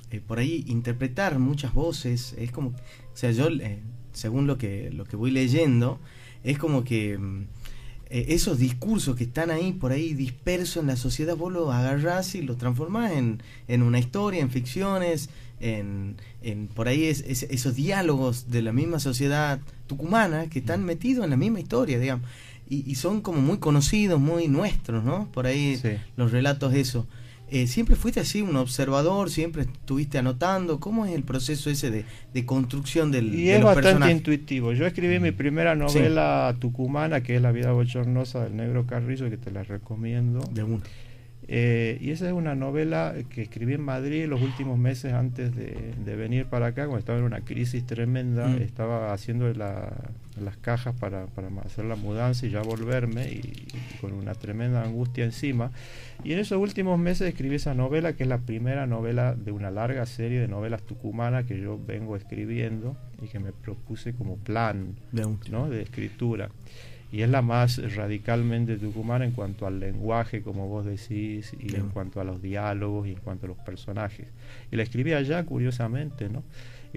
eh, 0.10 0.22
por 0.26 0.40
ahí 0.40 0.64
interpretar 0.68 1.38
muchas 1.40 1.74
voces. 1.74 2.34
Es 2.38 2.52
como, 2.52 2.70
o 2.70 2.74
sea, 3.14 3.32
yo, 3.32 3.50
eh, 3.50 3.82
según 4.14 4.48
lo 4.48 4.58
que, 4.58 4.90
lo 4.92 5.06
que 5.06 5.16
voy 5.16 5.32
leyendo, 5.32 6.00
es 6.44 6.58
como 6.58 6.84
que 6.84 7.18
mm, 7.18 7.44
eh, 8.10 8.26
esos 8.30 8.58
discursos 8.58 9.18
que 9.18 9.26
están 9.26 9.52
ahí, 9.52 9.74
por 9.74 9.92
ahí 9.92 10.14
dispersos 10.14 10.78
en 10.78 10.88
la 10.88 10.96
sociedad, 10.96 11.36
vos 11.36 11.52
los 11.52 11.74
agarrás 11.74 12.36
y 12.36 12.42
los 12.42 12.58
transformás 12.58 13.12
en, 13.12 13.44
en 13.68 13.84
una 13.84 14.00
historia, 14.00 14.42
en 14.42 14.50
ficciones, 14.50 15.30
en, 15.60 16.16
en 16.42 16.68
por 16.68 16.88
ahí 16.88 17.06
es, 17.06 17.22
esos 17.22 17.76
diálogos 17.76 18.50
de 18.50 18.62
la 18.62 18.72
misma 18.72 19.00
sociedad 19.00 19.60
tucumana 19.88 20.48
que 20.50 20.60
están 20.60 20.86
metidos 20.86 21.26
en 21.26 21.32
la 21.32 21.38
misma 21.38 21.60
historia, 21.60 22.00
digamos. 22.00 22.30
Y, 22.70 22.90
y 22.90 22.96
son 22.96 23.22
como 23.22 23.42
muy 23.42 23.58
conocidos, 23.58 24.20
muy 24.20 24.48
nuestros, 24.48 25.04
¿no? 25.04 25.30
Por 25.32 25.48
ahí 25.48 25.82
los 26.16 26.32
relatos 26.32 26.74
eso. 26.74 27.08
Eh, 27.50 27.68
¿Siempre 27.68 27.96
fuiste 27.96 28.20
así 28.20 28.42
un 28.42 28.56
observador? 28.58 29.30
¿Siempre 29.30 29.64
estuviste 29.64 30.18
anotando? 30.18 30.80
¿Cómo 30.80 31.06
es 31.06 31.14
el 31.14 31.24
proceso 31.24 31.70
ese 31.70 31.90
de, 31.92 32.46
construcción 32.46 33.12
del 33.12 33.34
Y 33.34 33.50
es 33.50 33.64
bastante 33.64 34.12
intuitivo. 34.12 34.74
Yo 34.74 34.86
escribí 34.86 35.20
mi 35.20 35.32
primera 35.32 35.76
novela 35.76 36.56
tucumana, 36.60 37.22
que 37.22 37.36
es 37.36 37.42
La 37.42 37.52
vida 37.52 37.72
bochornosa 37.72 38.44
del 38.44 38.58
negro 38.58 38.86
Carrizo, 38.86 39.30
que 39.30 39.38
te 39.38 39.52
la 39.52 39.64
recomiendo. 39.64 40.42
De 40.52 40.66
eh, 41.50 41.98
y 42.02 42.12
esa 42.12 42.28
es 42.28 42.34
una 42.34 42.56
novela 42.56 43.16
que 43.30 43.44
escribí 43.44 43.74
en 43.74 43.82
Madrid 43.82 44.26
los 44.28 44.42
últimos 44.42 44.78
meses 44.78 45.14
antes 45.14 45.56
de, 45.56 46.16
venir 46.18 46.48
para 46.48 46.68
acá, 46.68 46.84
cuando 46.84 47.00
estaba 47.00 47.20
en 47.20 47.24
una 47.24 47.42
crisis 47.42 47.86
tremenda, 47.86 48.48
mm. 48.48 48.62
estaba 48.62 49.14
haciendo 49.14 49.48
las 50.42 50.58
cajas 50.58 50.96
para, 51.00 51.28
hacer 51.66 51.86
la 51.86 51.96
mudanza 51.96 52.46
y 52.46 52.50
ya 52.50 52.62
volverme 52.62 53.26
y, 53.28 53.68
con 54.02 54.14
una 54.14 54.36
tremenda 54.36 54.84
angustia 54.84 55.26
encima. 55.26 55.72
Y 56.24 56.34
en 56.34 56.40
esos 56.40 56.58
últimos 56.60 57.00
meses 57.00 57.28
escribí 57.28 57.56
esa 57.56 57.74
novela, 57.74 58.14
que 58.14 58.24
es 58.24 58.30
la 58.30 58.40
primera 58.40 58.88
novela 58.88 59.36
de 59.36 59.52
una 59.52 59.72
larga 59.72 60.06
serie 60.06 60.40
de 60.40 60.48
novelas 60.48 60.82
tucumanas 60.84 61.46
que 61.46 61.60
yo 61.60 61.80
vengo 61.86 62.16
escribiendo 62.16 62.98
y 63.22 63.28
que 63.28 63.40
me 63.40 63.52
propuse 63.52 64.14
como 64.14 64.38
plan 64.38 64.96
de 65.12 65.82
escritura 65.82 66.50
y 67.12 67.22
es 67.22 67.30
la 67.30 67.42
más 67.42 67.78
radicalmente 67.96 68.78
tucumana 68.78 69.26
en 69.26 69.32
cuanto 69.32 69.66
al 69.66 69.80
lenguaje, 69.80 70.42
como 70.42 70.68
vos 70.68 70.86
decís, 70.86 71.56
y 71.58 71.76
en 71.76 71.90
cuanto 71.90 72.20
a 72.20 72.24
los 72.24 72.42
diálogos 72.42 73.08
y 73.08 73.12
en 73.12 73.20
cuanto 73.20 73.46
a 73.46 73.50
los 73.50 73.58
personajes. 73.60 74.28
Y 74.72 74.76
la 74.76 74.84
escribí 74.84 75.14
allá, 75.14 75.46
curiosamente, 75.46 76.30
¿no? 76.30 76.44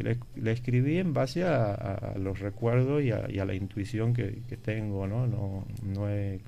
Y 0.00 0.40
la, 0.40 0.50
escribí 0.50 0.98
en 0.98 1.12
base 1.12 1.44
a, 1.44 2.14
los 2.18 2.40
recuerdos 2.40 3.02
y 3.02 3.10
a, 3.12 3.44
la 3.44 3.54
intuición 3.54 4.14
que, 4.14 4.42
tengo, 4.62 5.06
¿no? 5.06 5.26
No, 5.26 5.64
no, 5.82 6.08
he, 6.08 6.40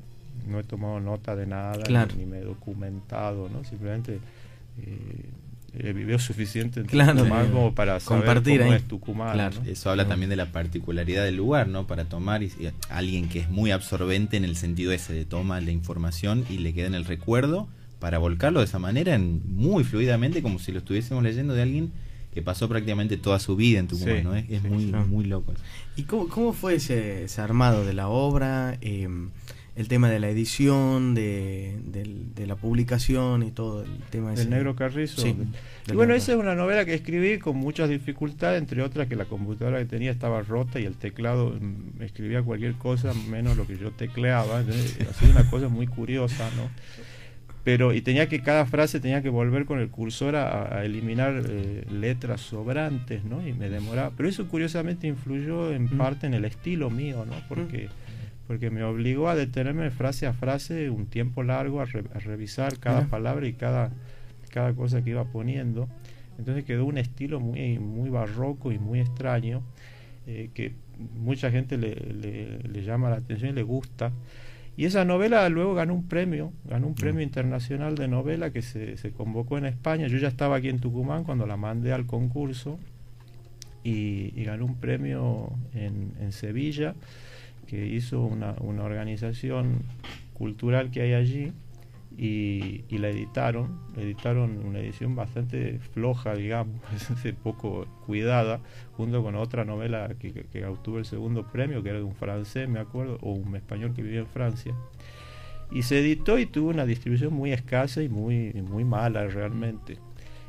no 0.48 0.60
he 0.60 0.64
tomado 0.64 1.00
nota 1.00 1.36
de 1.36 1.46
nada, 1.46 1.78
ni, 2.16 2.26
me 2.26 2.38
he 2.38 2.44
documentado, 2.44 3.48
¿no? 3.48 3.64
Simplemente... 3.64 4.18
Eh, 4.80 5.30
eh, 5.74 5.94
vivió 5.94 6.18
suficiente 6.18 6.82
claro, 6.82 7.26
como 7.50 7.74
para 7.74 7.98
saber 7.98 8.26
compartir 8.26 8.60
cómo 8.60 8.74
es 8.74 8.82
Tucumán. 8.82 9.52
Eso 9.64 9.88
habla 9.88 10.06
también 10.06 10.28
de 10.28 10.36
la 10.36 10.52
particularidad 10.52 11.24
del 11.24 11.36
lugar, 11.36 11.66
¿no? 11.66 11.86
Para 11.86 12.04
tomar 12.04 12.42
y, 12.42 12.52
alguien 12.90 13.30
que 13.30 13.38
es 13.38 13.48
muy 13.48 13.70
absorbente 13.70 14.36
en 14.36 14.44
el 14.44 14.56
sentido 14.56 14.92
ese 14.92 15.14
de 15.14 15.24
toma 15.24 15.62
la 15.62 15.70
información 15.70 16.44
y 16.50 16.58
le 16.58 16.74
queda 16.74 16.88
en 16.88 16.94
el 16.94 17.06
recuerdo 17.06 17.68
para 18.00 18.18
volcarlo 18.18 18.58
de 18.58 18.66
esa 18.66 18.78
manera 18.78 19.14
en, 19.14 19.40
muy 19.46 19.82
fluidamente 19.82 20.42
como 20.42 20.58
si 20.58 20.72
lo 20.72 20.78
estuviésemos 20.78 21.22
leyendo 21.22 21.54
de 21.54 21.62
alguien 21.62 21.92
que 22.32 22.42
pasó 22.42 22.68
prácticamente 22.68 23.16
toda 23.16 23.38
su 23.38 23.56
vida 23.56 23.78
en 23.78 23.88
Tucumán, 23.88 24.24
¿no? 24.24 24.34
Es, 24.34 24.62
muy, 24.62 24.86
muy 24.86 25.24
loco. 25.24 25.52
¿Y 25.96 26.04
cómo, 26.04 26.28
cómo 26.28 26.52
fue 26.52 26.76
ese, 26.76 27.26
armado 27.38 27.84
de 27.84 27.92
la 27.92 28.08
obra? 28.08 28.78
Eh, 28.80 29.08
el 29.74 29.88
tema 29.88 30.10
de 30.10 30.20
la 30.20 30.28
edición, 30.28 31.14
de, 31.14 31.78
la 32.46 32.56
publicación 32.56 33.42
y 33.42 33.50
todo 33.52 33.84
el 33.84 33.90
tema 34.10 34.34
El 34.34 34.50
Negro 34.50 34.76
Carrizo. 34.76 35.26
y 35.26 35.92
bueno, 35.94 36.14
esa 36.14 36.32
es 36.32 36.38
una 36.38 36.54
novela 36.54 36.84
que 36.84 36.92
escribí 36.94 37.38
con 37.38 37.56
muchas 37.56 37.88
dificultades, 37.88 38.60
entre 38.60 38.82
otras 38.82 39.08
que 39.08 39.16
la 39.16 39.24
computadora 39.24 39.78
que 39.78 39.86
tenía 39.86 40.10
estaba 40.10 40.42
rota 40.42 40.78
y 40.78 40.84
el 40.84 40.96
teclado 40.96 41.56
mm, 41.58 42.02
escribía 42.02 42.42
cualquier 42.42 42.74
cosa 42.74 43.14
menos 43.30 43.56
lo 43.56 43.66
que 43.66 43.78
yo 43.78 43.92
tecleaba. 43.92 44.58
Así 44.58 45.24
una 45.30 45.48
cosa 45.48 45.68
muy 45.68 45.86
curiosa, 45.86 46.50
¿no? 46.56 46.68
Pero, 47.64 47.94
y 47.94 48.00
tenía 48.00 48.28
que, 48.28 48.42
cada 48.42 48.66
frase 48.66 48.98
tenía 48.98 49.22
que 49.22 49.28
volver 49.28 49.66
con 49.66 49.78
el 49.78 49.88
cursor 49.88 50.34
a, 50.34 50.84
eliminar 50.84 51.42
eh, 51.48 51.84
letras 51.90 52.40
sobrantes, 52.40 53.24
¿no? 53.24 53.46
Y 53.46 53.52
me 53.52 53.68
demoraba. 53.68 54.10
Pero 54.16 54.28
eso 54.28 54.48
curiosamente 54.48 55.06
influyó 55.06 55.72
en 55.72 55.84
mm. 55.84 55.96
parte 55.96 56.26
en 56.26 56.34
el 56.34 56.44
estilo 56.44 56.90
mío, 56.90 57.24
¿no? 57.24 57.34
Porque... 57.48 57.88
Mm 57.88 58.12
porque 58.46 58.70
me 58.70 58.82
obligó 58.84 59.30
a 59.30 59.34
detenerme 59.34 59.90
frase 59.90 60.26
a 60.26 60.32
frase 60.32 60.90
un 60.90 61.06
tiempo 61.06 61.42
largo 61.42 61.80
a, 61.80 61.86
revisar 61.86 62.78
cada 62.78 63.06
palabra 63.06 63.46
y 63.46 63.54
cada, 63.54 63.90
cada 64.50 64.74
cosa 64.74 65.02
que 65.02 65.08
iba 65.08 65.24
poniendo. 65.24 65.88
Entonces 66.38 66.64
quedó 66.64 66.84
un 66.84 66.98
estilo 66.98 67.40
muy, 67.40 67.78
muy 67.78 68.10
barroco 68.10 68.72
y 68.72 68.78
muy 68.78 69.00
extraño 69.00 69.62
eh, 70.26 70.50
que 70.54 70.74
mucha 71.18 71.50
gente 71.50 71.78
le, 71.78 71.94
le, 71.94 72.82
llama 72.82 73.10
la 73.10 73.16
atención 73.16 73.52
y 73.52 73.54
le 73.54 73.62
gusta. 73.62 74.12
Y 74.76 74.86
esa 74.86 75.04
novela 75.04 75.48
luego 75.48 75.74
ganó 75.74 75.94
un 75.94 76.08
premio, 76.08 76.52
ganó 76.64 76.86
un 76.86 76.94
premio 76.94 77.22
internacional 77.22 77.94
de 77.94 78.08
novela 78.08 78.50
que 78.50 78.62
se, 78.62 78.96
se, 78.96 79.12
convocó 79.12 79.58
en 79.58 79.66
España. 79.66 80.06
Yo 80.06 80.16
ya 80.18 80.28
estaba 80.28 80.56
aquí 80.56 80.68
en 80.68 80.80
Tucumán 80.80 81.24
cuando 81.24 81.46
la 81.46 81.56
mandé 81.56 81.92
al 81.92 82.06
concurso 82.06 82.78
y, 83.84 84.30
ganó 84.44 84.64
un 84.64 84.76
premio 84.76 85.52
en, 85.74 86.32
Sevilla 86.32 86.94
que 87.66 87.86
hizo 87.86 88.22
una 88.22 88.82
organización 88.82 89.82
cultural 90.34 90.90
que 90.90 91.02
hay 91.02 91.12
allí 91.12 91.52
y, 92.16 92.84
la 92.98 93.08
editaron, 93.08 93.80
editaron 93.96 94.58
una 94.64 94.80
edición 94.80 95.16
bastante 95.16 95.78
floja, 95.92 96.34
digamos, 96.34 96.80
poco 97.42 97.86
cuidada, 98.06 98.60
junto 98.92 99.22
con 99.22 99.34
otra 99.34 99.64
novela 99.64 100.10
que, 100.18 100.32
que, 100.32 100.66
obtuvo 100.66 100.98
el 100.98 101.04
segundo 101.04 101.46
premio, 101.50 101.82
que 101.82 101.90
era 101.90 101.98
de 101.98 102.04
un 102.04 102.14
francés, 102.14 102.68
me 102.68 102.80
acuerdo, 102.80 103.18
o 103.22 103.32
un 103.32 103.56
español 103.56 103.92
que 103.94 104.02
vivía 104.02 104.20
en 104.20 104.26
Francia. 104.26 104.74
Y 105.70 105.82
se 105.82 106.00
editó 106.00 106.38
y 106.38 106.46
tuvo 106.46 106.68
una 106.70 106.84
distribución 106.84 107.32
muy 107.32 107.52
escasa 107.52 108.02
y 108.02 108.08
muy, 108.08 108.52
muy 108.52 108.84
mala 108.84 109.26
realmente. 109.26 109.98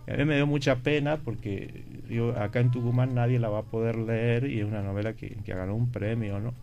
a 0.08 0.18
mí 0.18 0.26
me 0.26 0.36
dio 0.36 0.46
mucha 0.46 0.78
pena 0.78 1.18
porque 1.18 1.86
yo, 2.10 2.38
acá 2.38 2.60
en 2.60 2.72
Tucumán 2.72 3.16
nadie 3.16 3.40
la 3.40 3.50
va 3.50 3.60
a 3.60 3.64
poder 3.64 3.96
leer 3.98 4.46
y 4.46 4.60
es 4.60 4.66
una 4.66 4.82
novela 4.82 5.14
que, 5.14 5.30
que 5.46 5.54
ganó 5.54 5.76
un 5.76 5.92
premio, 5.92 6.40
¿no? 6.40 6.54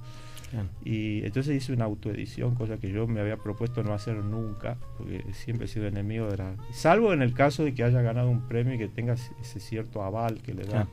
Y 0.85 1.25
entonces 1.25 1.57
hice 1.57 1.73
una 1.73 1.85
autoedición, 1.85 2.55
cosa 2.55 2.79
que 2.79 2.91
yo 2.91 3.07
me 3.07 3.21
había 3.21 3.37
propuesto 3.37 3.83
no 3.83 3.93
hacer 3.93 4.17
nunca, 4.17 4.77
porque 4.97 5.25
siempre 5.33 5.67
he 5.67 5.69
sido 5.69 5.87
enemigo 5.87 6.27
de 6.29 6.39
la... 6.39 6.55
Salvo 6.73 7.13
en 7.13 7.23
el 7.23 7.35
caso 7.35 7.65
de 7.65 7.75
que 7.75 7.85
haya 7.85 8.03
ganado 8.03 8.31
un 8.31 8.49
premio 8.49 8.75
y 8.75 8.79
que 8.79 8.89
tenga 8.89 9.15
ese 9.15 9.61
cierto 9.61 10.03
aval 10.03 10.41
que 10.43 10.55
le 10.55 10.65
da. 10.65 10.89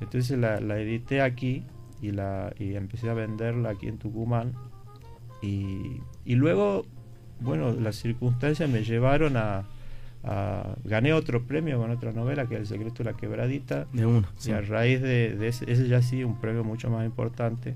Entonces 0.00 0.38
la, 0.38 0.58
edité 0.78 1.22
aquí 1.22 1.64
y, 2.00 2.12
la, 2.12 2.52
y 2.58 2.74
empecé 2.74 3.10
a 3.10 3.14
venderla 3.14 3.70
aquí 3.70 3.88
en 3.88 3.98
Tucumán. 3.98 4.52
Y, 5.42 6.00
y 6.24 6.34
luego, 6.36 6.86
bueno, 7.40 7.72
las 7.72 7.96
circunstancias 7.96 8.68
me 8.68 8.84
llevaron 8.84 9.36
a, 9.36 9.64
gané 10.84 11.12
otro 11.12 11.42
premio 11.46 11.78
con 11.78 11.90
otra 11.90 12.12
novela 12.12 12.46
que 12.46 12.54
es 12.54 12.60
El 12.60 12.66
secreto 12.66 13.02
de 13.02 13.10
la 13.10 13.16
quebradita. 13.16 13.86
De 13.92 14.06
uno. 14.06 14.26
Y 14.46 14.52
a 14.52 14.60
raíz 14.60 15.02
de, 15.02 15.36
de 15.36 15.48
ese, 15.48 15.70
ese, 15.70 15.86
ya 15.86 16.00
sí, 16.00 16.24
un 16.24 16.40
premio 16.40 16.64
mucho 16.64 16.88
más 16.88 17.04
importante. 17.04 17.74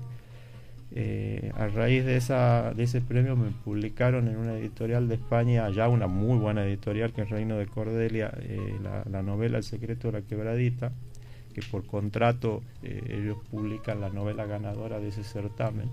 Eh, 0.91 1.51
a 1.55 1.67
raíz 1.67 2.03
de, 2.03 2.17
esa, 2.17 2.73
de 2.73 2.83
ese 2.83 2.99
premio 2.99 3.35
me 3.35 3.51
publicaron 3.51 4.27
en 4.27 4.37
una 4.37 4.57
editorial 4.57 5.07
de 5.07 5.15
España, 5.15 5.69
ya 5.69 5.87
una 5.87 6.07
muy 6.07 6.39
buena 6.39 6.65
editorial 6.65 7.13
que 7.13 7.21
es 7.21 7.29
Reino 7.29 7.57
de 7.57 7.67
Cordelia, 7.67 8.33
eh, 8.41 8.75
la, 8.81 9.21
novela 9.21 9.59
El 9.59 9.63
secreto 9.63 10.11
de 10.11 10.19
la 10.19 10.25
quebradita, 10.25 10.91
que 11.53 11.61
por 11.61 11.85
contrato 11.85 12.63
eh, 12.81 13.01
ellos 13.21 13.37
publican 13.51 14.01
la 14.01 14.09
novela 14.09 14.45
ganadora 14.45 14.99
de 14.99 15.09
ese 15.09 15.23
certamen 15.23 15.89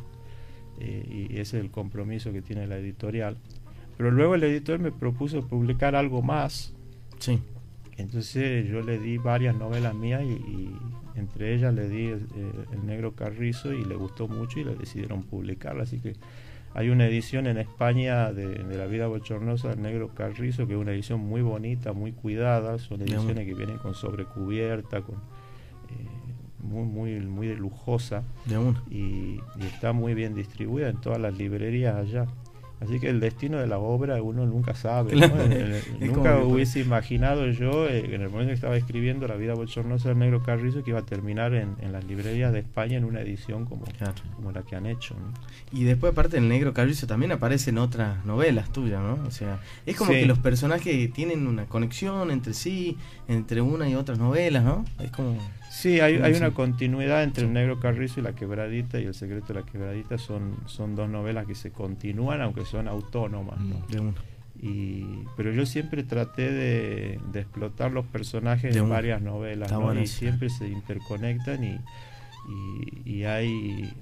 y 0.79 1.39
ese 1.39 1.57
es 1.57 1.65
el 1.65 1.71
compromiso 1.71 2.33
que 2.33 2.43
tiene 2.43 2.67
la 2.67 2.77
editorial. 2.77 3.39
Pero 3.97 4.11
luego 4.11 4.35
el 4.35 4.45
editor 4.45 4.79
me 4.79 4.93
propuso 4.93 5.49
publicar 5.49 5.97
algo 5.97 6.21
más. 6.21 6.75
Sí. 7.19 7.41
Entonces 7.97 8.69
yo 8.69 8.83
le 8.83 8.99
di 8.99 9.17
varias 9.17 9.57
novelas 9.57 9.95
mías 9.95 10.23
y 10.23 10.71
entre 11.17 11.55
ellas 11.55 11.75
le 11.75 11.89
di 11.89 12.07
el, 12.09 12.87
negro 12.87 13.15
carrizo 13.15 13.73
y 13.73 13.85
le 13.85 13.95
gustó 13.97 14.29
mucho 14.29 14.61
y 14.61 14.65
le 14.65 14.75
decidieron 14.75 15.23
publicarla. 15.23 15.85
Así 15.85 15.99
que 15.99 16.15
hay 16.75 16.91
una 16.91 17.07
edición 17.07 17.47
en 17.47 17.59
España 17.59 18.33
de, 18.33 18.63
La 18.77 18.87
vida 18.87 19.07
bochornosa 19.07 19.71
del 19.71 19.83
negro 19.83 20.09
carrizo, 20.15 20.67
que 20.67 20.75
es 20.75 20.79
una 20.79 20.93
edición 20.93 21.21
muy 21.21 21.43
bonita, 21.43 21.93
muy 21.93 22.13
cuidada. 22.13 22.79
Son 22.79 23.01
ediciones 23.01 23.47
que 23.47 23.55
vienen 23.55 23.79
con 23.79 23.95
sobrecubierta, 23.95 25.01
con 25.01 25.17
eh, 25.17 26.63
muy, 26.63 26.85
muy, 26.85 27.21
muy 27.21 27.55
lujosa. 27.55 28.23
y 28.91 29.41
está 29.61 29.93
muy 29.93 30.15
bien 30.15 30.35
distribuida 30.35 30.89
en 30.89 31.01
todas 31.01 31.21
las 31.21 31.37
librerías 31.37 31.97
allá. 31.97 32.27
Así 32.81 33.01
que 33.01 33.09
el 33.09 33.21
destino 33.21 33.59
de 33.59 33.67
la 33.67 33.79
obra 33.79 34.23
uno 34.23 34.45
nunca 34.45 34.75
sabe. 34.75 35.15
nunca 36.01 36.39
hubiese 36.41 36.81
imaginado 36.81 37.47
yo, 37.51 37.87
eh, 37.87 38.15
en 38.15 38.21
el 38.21 38.29
momento 38.29 38.49
que 38.49 38.55
estaba 38.55 38.77
escribiendo 38.77 39.27
La 39.27 39.37
vida 39.37 39.55
bochornosa 39.55 40.11
del 40.11 40.19
negro 40.19 40.43
Carrizo, 40.43 40.85
que 40.85 40.91
iba 40.91 41.01
a 41.01 41.07
terminar 41.07 41.55
en, 41.55 41.77
las 41.91 42.05
librerías 42.05 42.53
de 42.53 42.59
España 42.61 42.99
en 42.99 43.05
una 43.05 43.21
edición 43.21 43.65
como, 43.65 43.87
como 44.35 44.53
la 44.53 44.63
que 44.63 44.77
han 44.77 44.87
hecho. 44.87 45.17
Y 45.73 45.85
después, 45.85 46.13
aparte 46.13 46.37
del 46.37 46.49
negro 46.49 46.75
Carrizo, 46.75 47.07
también 47.07 47.33
aparecen 47.33 47.79
otras 47.79 48.25
novelas 48.27 48.71
tuyas, 48.71 49.01
¿no? 49.01 49.25
O 49.27 49.31
sea, 49.31 49.61
es 49.87 49.97
como 49.97 50.11
que 50.11 50.27
los 50.27 50.39
personajes 50.39 51.13
tienen 51.13 51.47
una 51.47 51.65
conexión 51.65 52.31
entre 52.31 52.53
sí, 52.53 52.99
entre 53.27 53.63
una 53.63 53.89
y 53.89 53.95
otras 53.95 54.19
novelas, 54.19 54.65
¿no? 54.65 54.85
Es 54.99 55.11
como. 55.11 55.39
Sí, 55.77 56.01
hay, 56.01 56.15
hay 56.17 56.33
una 56.33 56.53
continuidad 56.53 57.23
entre 57.23 57.45
El 57.45 57.53
Negro 57.53 57.79
Carrizo 57.79 58.21
y 58.21 58.23
La 58.23 58.33
Quebradita 58.35 58.99
y 58.99 59.05
El 59.05 59.13
Secreto 59.13 59.49
de 59.49 59.61
la 59.61 59.67
Quebradita. 59.67 60.17
Son, 60.17 60.57
son 60.65 60.97
dos 60.97 61.07
novelas 61.07 61.47
que 61.47 61.55
se 61.55 61.71
continúan, 61.71 62.41
aunque 62.41 62.65
son 62.65 62.89
autónomas. 62.89 63.61
¿no? 63.61 64.15
Y, 64.59 65.05
pero 65.37 65.53
yo 65.53 65.67
siempre 65.67 66.03
traté 66.03 66.51
de, 66.51 67.21
explotar 67.35 67.93
los 67.93 68.07
personajes 68.07 68.73
de 68.73 68.81
en 68.81 68.89
varias 68.89 69.21
novelas 69.21 69.71
y 70.03 70.07
siempre 70.07 70.49
se 70.49 70.67
interconectan 70.67 71.63
y, 71.63 71.79
y, 73.05 73.25
hay, 73.25 73.93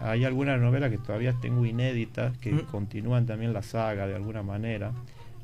hay 0.00 0.26
algunas 0.26 0.60
novelas 0.60 0.90
que 0.90 0.98
todavía 0.98 1.32
tengo 1.40 1.64
inéditas 1.64 2.36
que 2.36 2.52
continúan 2.70 3.24
también 3.24 3.54
la 3.54 3.62
saga 3.62 4.06
de 4.06 4.14
alguna 4.14 4.42
manera 4.42 4.92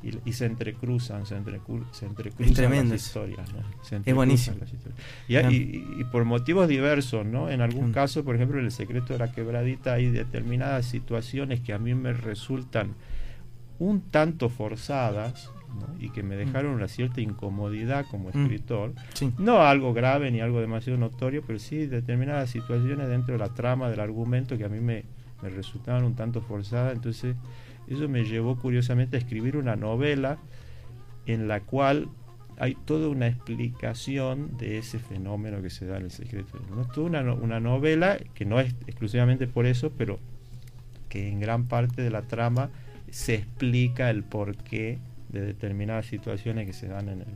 y, 0.03 0.33
se 0.33 0.45
entrecruzan, 0.45 1.25
se, 1.25 1.35
entrecruzan 1.35 2.15
las 2.89 3.01
historias. 3.01 3.49
es 4.05 4.15
buenísimo. 4.15 4.57
Y, 5.27 6.03
por 6.11 6.25
motivos 6.25 6.67
diversos, 6.67 7.25
¿no? 7.25 7.49
En 7.49 7.61
algún 7.61 7.91
caso, 7.91 8.23
por 8.23 8.35
ejemplo, 8.35 8.59
en 8.59 8.65
el 8.65 8.71
secreto 8.71 9.13
de 9.13 9.19
la 9.19 9.31
quebradita 9.31 9.93
hay 9.93 10.09
determinadas 10.09 10.85
situaciones 10.85 11.61
que 11.61 11.73
a 11.73 11.77
mí 11.77 11.93
me 11.93 12.13
resultan 12.13 12.95
un 13.79 14.01
tanto 14.01 14.49
forzadas, 14.49 15.51
y 15.99 16.09
que 16.09 16.23
me 16.23 16.35
dejaron 16.35 16.73
una 16.73 16.87
cierta 16.87 17.21
incomodidad 17.21 18.05
como 18.09 18.29
escritor. 18.29 18.93
No 19.37 19.61
algo 19.61 19.93
grave 19.93 20.31
ni 20.31 20.41
algo 20.41 20.59
demasiado 20.59 20.99
notorio, 20.99 21.43
pero 21.45 21.59
sí 21.59 21.85
determinadas 21.85 22.49
situaciones 22.49 23.07
dentro 23.07 23.33
de 23.33 23.39
la 23.39 23.53
trama 23.53 23.89
del 23.89 23.99
argumento 23.99 24.57
que 24.57 24.65
a 24.65 24.69
mí 24.69 24.79
me, 24.79 25.05
me 25.41 25.49
resultaban 25.49 26.03
un 26.03 26.15
tanto 26.15 26.41
forzadas. 26.41 26.93
Entonces, 26.93 27.35
eso 27.93 28.07
me 28.09 28.23
llevó 28.23 28.57
curiosamente 28.57 29.17
a 29.17 29.19
escribir 29.19 29.57
una 29.57 29.75
novela 29.75 30.39
en 31.25 31.47
la 31.47 31.61
cual 31.61 32.09
hay 32.57 32.75
toda 32.85 33.09
una 33.09 33.27
explicación 33.27 34.57
de 34.57 34.77
ese 34.77 34.99
fenómeno 34.99 35.61
que 35.61 35.69
se 35.69 35.85
da 35.85 35.97
en 35.97 36.03
el 36.03 36.11
secreto. 36.11 36.59
¿no? 36.69 36.85
Toda 36.85 37.07
una, 37.07 37.33
una 37.33 37.59
novela 37.59 38.19
que 38.35 38.45
no 38.45 38.59
es 38.59 38.75
exclusivamente 38.87 39.47
por 39.47 39.65
eso, 39.65 39.91
pero 39.97 40.19
que 41.09 41.27
en 41.27 41.39
gran 41.39 41.67
parte 41.67 42.01
de 42.01 42.09
la 42.09 42.21
trama 42.21 42.69
se 43.09 43.35
explica 43.35 44.09
el 44.09 44.23
porqué 44.23 44.99
de 45.29 45.41
determinadas 45.41 46.05
situaciones 46.05 46.67
que 46.67 46.73
se 46.73 46.87
dan 46.87 47.09
en 47.09 47.21
el... 47.21 47.27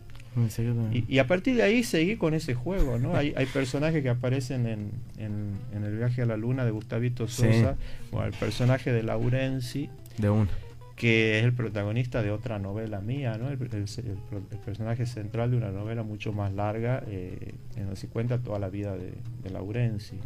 Y, 1.07 1.19
a 1.19 1.27
partir 1.27 1.55
de 1.55 1.63
ahí 1.63 1.83
seguí 1.83 2.17
con 2.17 2.33
ese 2.33 2.53
juego, 2.53 2.99
¿no? 2.99 3.15
Hay, 3.15 3.33
hay 3.37 3.45
personajes 3.45 4.03
que 4.03 4.09
aparecen 4.09 4.67
en, 4.67 4.91
en, 5.17 5.83
el 5.83 5.97
viaje 5.97 6.23
a 6.23 6.25
la 6.25 6.35
luna 6.35 6.65
de 6.65 6.71
Gustavito 6.71 7.27
Sosa, 7.27 7.77
o 8.11 8.21
el 8.21 8.33
personaje 8.33 8.91
de 8.91 9.01
Laurenzi, 9.01 9.89
de 10.17 10.29
un 10.29 10.47
que 10.95 11.39
es 11.39 11.43
el 11.43 11.53
protagonista 11.53 12.23
de 12.23 12.31
otra 12.31 12.57
novela 12.57 13.01
mía, 13.01 13.37
¿no? 13.37 13.49
el, 13.49 13.57
personaje 13.57 15.05
central 15.05 15.51
de 15.51 15.57
una 15.57 15.69
novela 15.69 16.03
mucho 16.03 16.31
más 16.31 16.53
larga, 16.53 17.03
eh, 17.07 17.53
en 17.75 17.93
se 17.97 18.07
cuenta 18.07 18.37
toda 18.37 18.59
la 18.59 18.69
vida 18.69 18.95
de, 18.95 19.11
de 19.43 19.49
Laurenzi. 19.49 20.19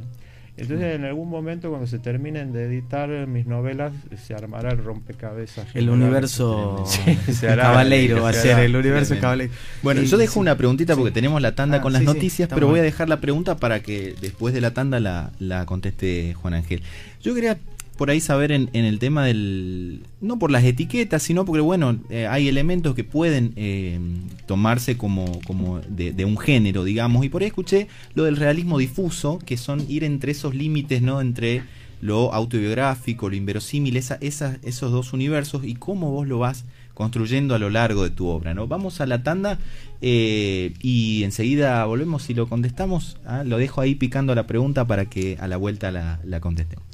Entonces, 0.58 0.96
en 0.96 1.06
algún 1.06 1.30
momento, 1.30 1.70
cuando 1.70 1.88
se 1.88 2.00
terminen 2.00 2.52
de 2.52 2.66
editar 2.66 3.10
mis 3.28 3.46
novelas, 3.46 3.94
se 4.22 4.34
armará 4.34 4.72
el 4.72 4.84
rompecabezas. 4.84 5.68
El 5.74 5.90
universo 5.90 6.84
se 6.86 7.48
cabaleiro 7.56 8.24
va 8.24 8.30
a 8.32 8.34
ser, 8.34 8.60
el 8.60 8.76
universo 8.76 9.16
cabaleiro. 9.22 9.54
Bueno, 9.82 10.02
yo 10.02 10.18
dejo 10.18 10.38
una 10.38 10.58
preguntita 10.58 10.98
porque 10.98 11.12
tenemos 11.12 11.42
la 11.42 11.56
tanda 11.56 11.78
ah, 11.78 11.82
con 11.82 11.94
las 11.94 12.02
noticias, 12.02 12.50
pero 12.54 12.68
voy 12.68 12.82
a 12.82 12.84
dejar 12.84 13.08
la 13.08 13.22
pregunta 13.22 13.56
para 13.56 13.80
que 13.80 14.16
después 14.20 14.54
de 14.54 14.60
la 14.60 14.72
tanda 14.72 15.00
la, 15.00 15.32
la 15.40 15.66
conteste 15.66 16.34
Juan 16.34 16.54
Ángel. 16.54 16.84
Yo 17.22 17.34
quería 17.34 17.58
por 18.00 18.10
ahí 18.10 18.22
saber 18.22 18.54
en, 18.54 18.70
el 18.74 18.98
tema 18.98 19.26
del... 19.26 20.04
No 20.22 20.40
por 20.40 20.52
las 20.52 20.64
etiquetas, 20.64 21.22
sino 21.22 21.44
porque, 21.44 21.60
bueno, 21.60 22.00
eh, 22.10 22.28
hay 22.28 22.48
elementos 22.48 22.96
que 22.96 23.04
pueden 23.04 23.52
eh, 23.58 24.00
tomarse 24.46 24.96
como, 24.96 25.42
como 25.46 25.82
de, 25.82 26.24
un 26.24 26.38
género, 26.38 26.86
digamos. 26.86 27.26
Y 27.26 27.30
por 27.30 27.42
ahí 27.42 27.50
escuché 27.50 27.90
lo 28.16 28.24
del 28.24 28.38
realismo 28.38 28.78
difuso, 28.78 29.38
que 29.40 29.58
son 29.58 29.84
ir 29.90 30.06
entre 30.06 30.32
esos 30.32 30.56
límites, 30.56 31.02
¿no? 31.02 31.20
Entre 31.20 31.64
lo 32.00 32.34
autobiográfico, 32.34 33.28
lo 33.28 33.36
inverosímil, 33.36 33.98
esos 33.98 34.92
dos 34.94 35.12
universos 35.12 35.66
y 35.66 35.76
cómo 35.76 36.10
vos 36.10 36.26
lo 36.26 36.40
vas 36.40 36.64
construyendo 36.94 37.54
a 37.54 37.60
lo 37.60 37.70
largo 37.70 38.04
de 38.04 38.12
tu 38.12 38.28
obra, 38.28 38.54
¿no? 38.54 38.66
Vamos 38.66 39.02
a 39.02 39.08
la 39.08 39.24
tanda 39.24 39.60
eh, 40.02 40.74
y 40.82 41.26
enseguida 41.26 41.84
volvemos 41.84 42.30
y 42.30 42.34
lo 42.34 42.48
contestamos. 42.48 43.18
¿ah? 43.26 43.44
Lo 43.44 43.58
dejo 43.58 43.82
ahí 43.82 43.96
picando 43.96 44.34
la 44.36 44.48
pregunta 44.48 44.88
para 44.88 45.08
que 45.08 45.36
a 45.42 45.50
la 45.50 45.58
vuelta 45.58 45.92
la, 45.92 46.22
la 46.24 46.40
contestemos. 46.40 46.86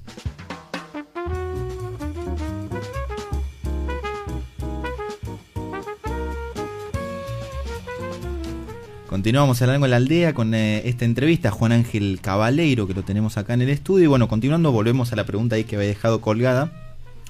Continuamos 9.15 9.61
hablando 9.61 9.85
en 9.85 9.91
la 9.91 9.95
aldea 9.95 10.33
con 10.33 10.53
eh, 10.53 10.81
esta 10.89 11.05
entrevista 11.05 11.47
a 11.47 11.51
Juan 11.53 11.71
Ángel 11.71 12.19
Cabaleiro, 12.21 12.85
que 12.85 12.93
lo 12.93 13.03
tenemos 13.03 13.37
acá 13.37 13.53
en 13.53 13.61
el 13.61 13.69
estudio. 13.69 14.03
Y 14.03 14.07
bueno, 14.07 14.27
continuando, 14.27 14.73
volvemos 14.73 15.13
a 15.13 15.15
la 15.15 15.25
pregunta 15.25 15.55
ahí 15.55 15.63
que 15.63 15.77
había 15.77 15.87
dejado 15.87 16.19
colgada. 16.19 16.73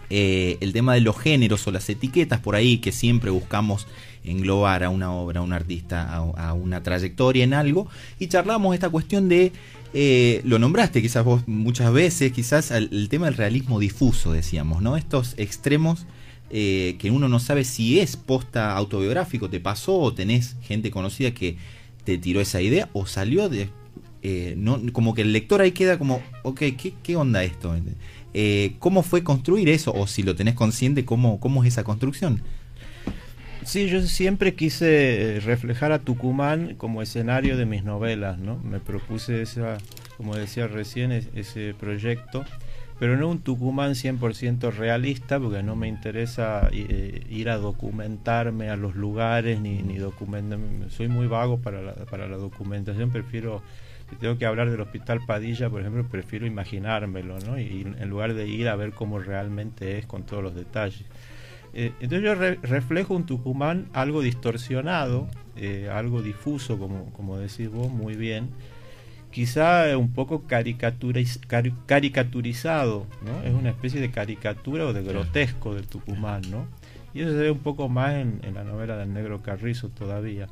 Eh, 0.09 0.57
el 0.61 0.73
tema 0.73 0.95
de 0.95 1.01
los 1.01 1.15
géneros 1.15 1.67
o 1.67 1.71
las 1.71 1.87
etiquetas 1.87 2.39
por 2.39 2.55
ahí 2.55 2.79
que 2.79 2.91
siempre 2.91 3.29
buscamos 3.29 3.85
englobar 4.23 4.83
a 4.83 4.89
una 4.89 5.13
obra, 5.13 5.41
a 5.41 5.43
un 5.43 5.53
artista, 5.53 6.11
a, 6.11 6.53
una 6.53 6.81
trayectoria 6.81 7.43
en 7.43 7.53
algo. 7.53 7.87
Y 8.17 8.29
charlamos 8.29 8.73
esta 8.73 8.89
cuestión 8.89 9.29
de, 9.29 9.51
eh, 9.93 10.41
lo 10.43 10.57
nombraste 10.57 11.03
quizás 11.03 11.23
vos 11.23 11.47
muchas 11.47 11.93
veces, 11.93 12.31
quizás 12.31 12.71
el, 12.71 13.09
tema 13.09 13.27
del 13.27 13.37
realismo 13.37 13.79
difuso, 13.79 14.33
decíamos, 14.33 14.81
¿no? 14.81 14.97
Estos 14.97 15.35
extremos 15.37 16.07
que 16.49 17.11
uno 17.11 17.27
no 17.27 17.39
sabe 17.39 17.65
si 17.65 17.99
es 17.99 18.15
posta 18.15 18.77
autobiográfico, 18.77 19.49
te 19.49 19.59
pasó 19.59 19.99
o 19.99 20.13
tenés 20.13 20.55
gente 20.61 20.89
conocida 20.89 21.31
que 21.31 21.57
te 22.05 22.17
tiró 22.17 22.39
esa 22.39 22.61
idea 22.61 22.89
o 22.93 23.05
salió 23.05 23.49
de... 23.49 23.69
Eh, 24.21 24.57
como 24.91 25.13
que 25.13 25.21
el 25.21 25.33
lector 25.33 25.61
ahí 25.61 25.71
queda 25.71 25.99
como, 25.99 26.21
ok, 26.43 26.61
¿qué, 27.03 27.15
onda 27.15 27.43
esto? 27.43 27.75
Eh, 28.33 28.75
¿Cómo 28.79 29.03
fue 29.03 29.23
construir 29.23 29.69
eso? 29.69 29.93
O 29.93 30.07
si 30.07 30.23
lo 30.23 30.35
tenés 30.35 30.55
consciente, 30.55 31.05
¿cómo, 31.05 31.39
cómo 31.39 31.63
es 31.63 31.73
esa 31.73 31.83
construcción? 31.83 32.41
Sí, 33.63 33.87
yo 33.87 34.01
siempre 34.01 34.55
quise 34.55 35.39
reflejar 35.43 35.91
a 35.91 35.99
Tucumán 35.99 36.75
como 36.75 37.01
escenario 37.01 37.57
de 37.57 37.65
mis 37.65 37.83
novelas, 37.83 38.39
¿no? 38.39 38.57
Me 38.59 38.79
propuse 38.79 39.41
esa, 39.41 39.77
como 40.17 40.35
decía 40.35 40.67
recién, 40.67 41.11
ese 41.11 41.73
proyecto 41.79 42.45
pero 42.99 43.17
no 43.17 43.27
un 43.27 43.39
Tucumán 43.39 43.91
100% 43.91 44.71
realista, 44.71 45.39
porque 45.39 45.63
no 45.63 45.75
me 45.75 45.87
interesa 45.87 46.69
eh, 46.71 47.25
ir 47.29 47.49
a 47.49 47.57
documentarme 47.57 48.69
a 48.69 48.77
los 48.77 48.95
lugares, 48.95 49.59
ni, 49.59 49.81
ni 49.81 49.97
documentarme. 49.97 50.89
Soy 50.89 51.09
muy 51.09 51.27
vago 51.27 51.59
para 51.59 51.81
la, 51.81 51.93
para 51.93 52.27
la 52.27 52.37
documentación, 52.37 53.11
prefiero, 53.11 53.61
si 54.09 54.15
tengo 54.15 54.37
que 54.37 54.45
hablar 54.45 54.69
del 54.69 54.79
Hospital 54.79 55.19
Padilla, 55.25 55.69
por 55.69 55.81
ejemplo, 55.81 56.05
prefiero 56.07 56.45
imaginármelo, 56.45 57.37
¿no? 57.39 57.59
Y, 57.59 57.81
en 57.81 58.09
lugar 58.09 58.33
de 58.33 58.47
ir 58.47 58.69
a 58.69 58.75
ver 58.77 58.93
cómo 58.93 59.19
realmente 59.19 59.97
es 59.97 60.05
con 60.05 60.23
todos 60.23 60.41
los 60.41 60.55
detalles. 60.55 61.03
Eh, 61.73 61.91
entonces 61.99 62.23
yo 62.23 62.35
reflejo 62.35 63.13
un 63.13 63.25
Tucumán 63.25 63.87
algo 63.91 64.21
distorsionado, 64.21 65.27
eh, 65.57 65.89
algo 65.91 66.21
difuso, 66.21 66.79
como, 66.79 67.11
como 67.11 67.37
decís 67.37 67.69
vos 67.69 67.91
muy 67.91 68.15
bien, 68.15 68.47
quizá 69.35 69.97
un 69.97 70.13
poco 70.13 70.43
caricaturizado, 70.47 73.05
¿no? 73.25 73.43
Es 73.43 73.53
una 73.53 73.71
especie 73.71 73.99
de 73.99 74.09
caricatura 74.09 74.85
o 74.85 74.93
de 74.93 75.03
grotesco 75.03 75.75
del 75.75 75.87
Tucumán, 75.87 76.43
¿no? 76.49 76.67
Y 77.13 77.19
eso 77.19 77.31
se 77.31 77.39
ve 77.39 77.51
un 77.51 77.59
poco 77.59 77.89
más 77.89 78.13
en, 78.13 78.39
la 78.53 78.63
novela 78.63 78.95
del 78.95 79.13
Negro 79.13 79.41
Carrizo 79.41 79.89
todavía. 79.89 80.47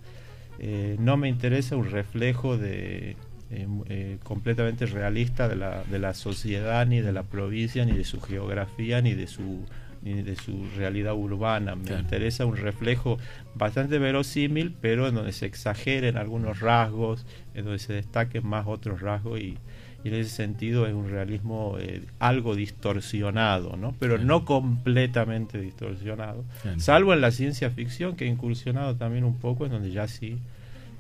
Eh, 0.60 0.98
no 1.00 1.16
me 1.16 1.30
interesa 1.30 1.78
un 1.78 1.90
reflejo 1.90 2.58
de 2.58 3.16
eh, 3.52 3.68
eh, 3.88 4.18
completamente 4.22 4.86
realista 4.86 5.48
de 5.48 5.56
la, 5.56 5.86
de 5.86 6.00
la 6.00 6.14
sociedad, 6.14 6.86
ni 6.86 7.00
de 7.00 7.14
la 7.14 7.24
provincia, 7.24 7.86
ni 7.86 7.94
de 7.94 8.04
su 8.04 8.20
geografía, 8.20 9.02
ni 9.02 9.14
de 9.14 9.28
su 9.28 9.62
ni 10.04 10.22
de 10.22 10.36
su 10.36 10.68
realidad 10.78 11.16
urbana. 11.16 11.76
Me 11.76 11.98
interesa 11.98 12.46
un 12.46 12.58
reflejo 12.58 13.18
bastante 13.56 14.00
verosímil, 14.00 14.76
pero 14.80 15.08
en 15.08 15.16
donde 15.16 15.32
se 15.32 15.46
exageren 15.46 16.18
algunos 16.18 16.60
rasgos, 16.60 17.26
en 17.54 17.66
donde 17.66 17.80
se 17.80 17.94
destaquen 17.94 18.46
más 18.46 18.68
otros 18.68 19.02
rasgos 19.02 19.40
y, 19.40 19.58
en 20.04 20.16
ese 20.16 20.32
sentido 20.32 20.86
es 20.86 20.94
un 20.94 21.10
realismo 21.10 21.78
eh, 21.80 22.02
algo 22.20 22.56
distorsionado, 22.56 23.78
¿no? 23.78 23.96
pero 24.00 24.18
no 24.18 24.44
completamente 24.44 25.62
distorsionado, 25.62 26.44
salvo 26.76 27.14
en 27.14 27.22
la 27.22 27.32
ciencia 27.32 27.70
ficción 27.70 28.18
que 28.18 28.26
ha 28.26 28.28
incursionado 28.28 28.98
también 28.98 29.24
un 29.24 29.38
poco, 29.38 29.66
en 29.66 29.72
donde 29.72 29.92
ya 29.92 30.10
sí, 30.10 30.40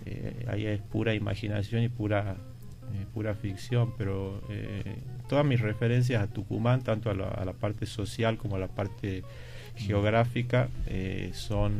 eh, 0.05 0.45
ahí 0.47 0.65
es 0.65 0.79
pura 0.79 1.13
imaginación 1.13 1.83
y 1.83 1.89
pura 1.89 2.37
eh, 2.93 3.05
pura 3.11 3.33
ficción, 3.33 3.93
pero 3.97 4.41
eh, 4.49 4.95
todas 5.27 5.43
mis 5.43 5.59
referencias 5.59 6.21
a 6.21 6.27
Tucumán, 6.27 6.83
tanto 6.83 7.09
a 7.09 7.15
la, 7.15 7.53
parte 7.53 7.87
social 7.87 8.37
como 8.37 8.55
a 8.55 8.59
la 8.59 8.67
parte 8.67 9.23
geográfica, 9.75 10.69
eh, 10.85 11.31
son 11.33 11.73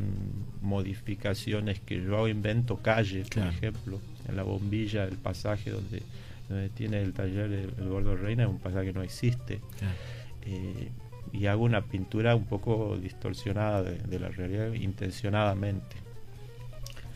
modificaciones 0.62 1.80
que 1.82 2.04
yo 2.04 2.28
invento 2.28 2.78
calles, 2.78 3.30
por 3.30 3.43
ejemplo, 3.43 3.99
en 4.28 4.36
la 4.36 4.43
bombilla, 4.43 5.04
el 5.04 5.17
pasaje 5.17 5.69
donde, 5.69 6.02
donde 6.49 6.69
tiene 6.69 7.02
el 7.02 7.13
taller 7.13 7.52
el, 7.52 7.88
Gordo 7.88 8.15
Reina, 8.15 8.43
es 8.43 8.49
un 8.49 8.60
pasaje 8.60 8.88
que 8.88 8.93
no 8.93 9.04
existe. 9.04 9.60
y 11.32 11.45
hago 11.45 11.63
una 11.63 11.82
pintura 11.82 12.36
un 12.36 12.45
poco 12.45 12.97
distorsionada 12.97 13.84
de 13.84 14.19
la 14.19 14.30
realidad 14.30 14.73
intencionadamente. 14.73 15.95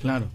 Claro. 0.02 0.28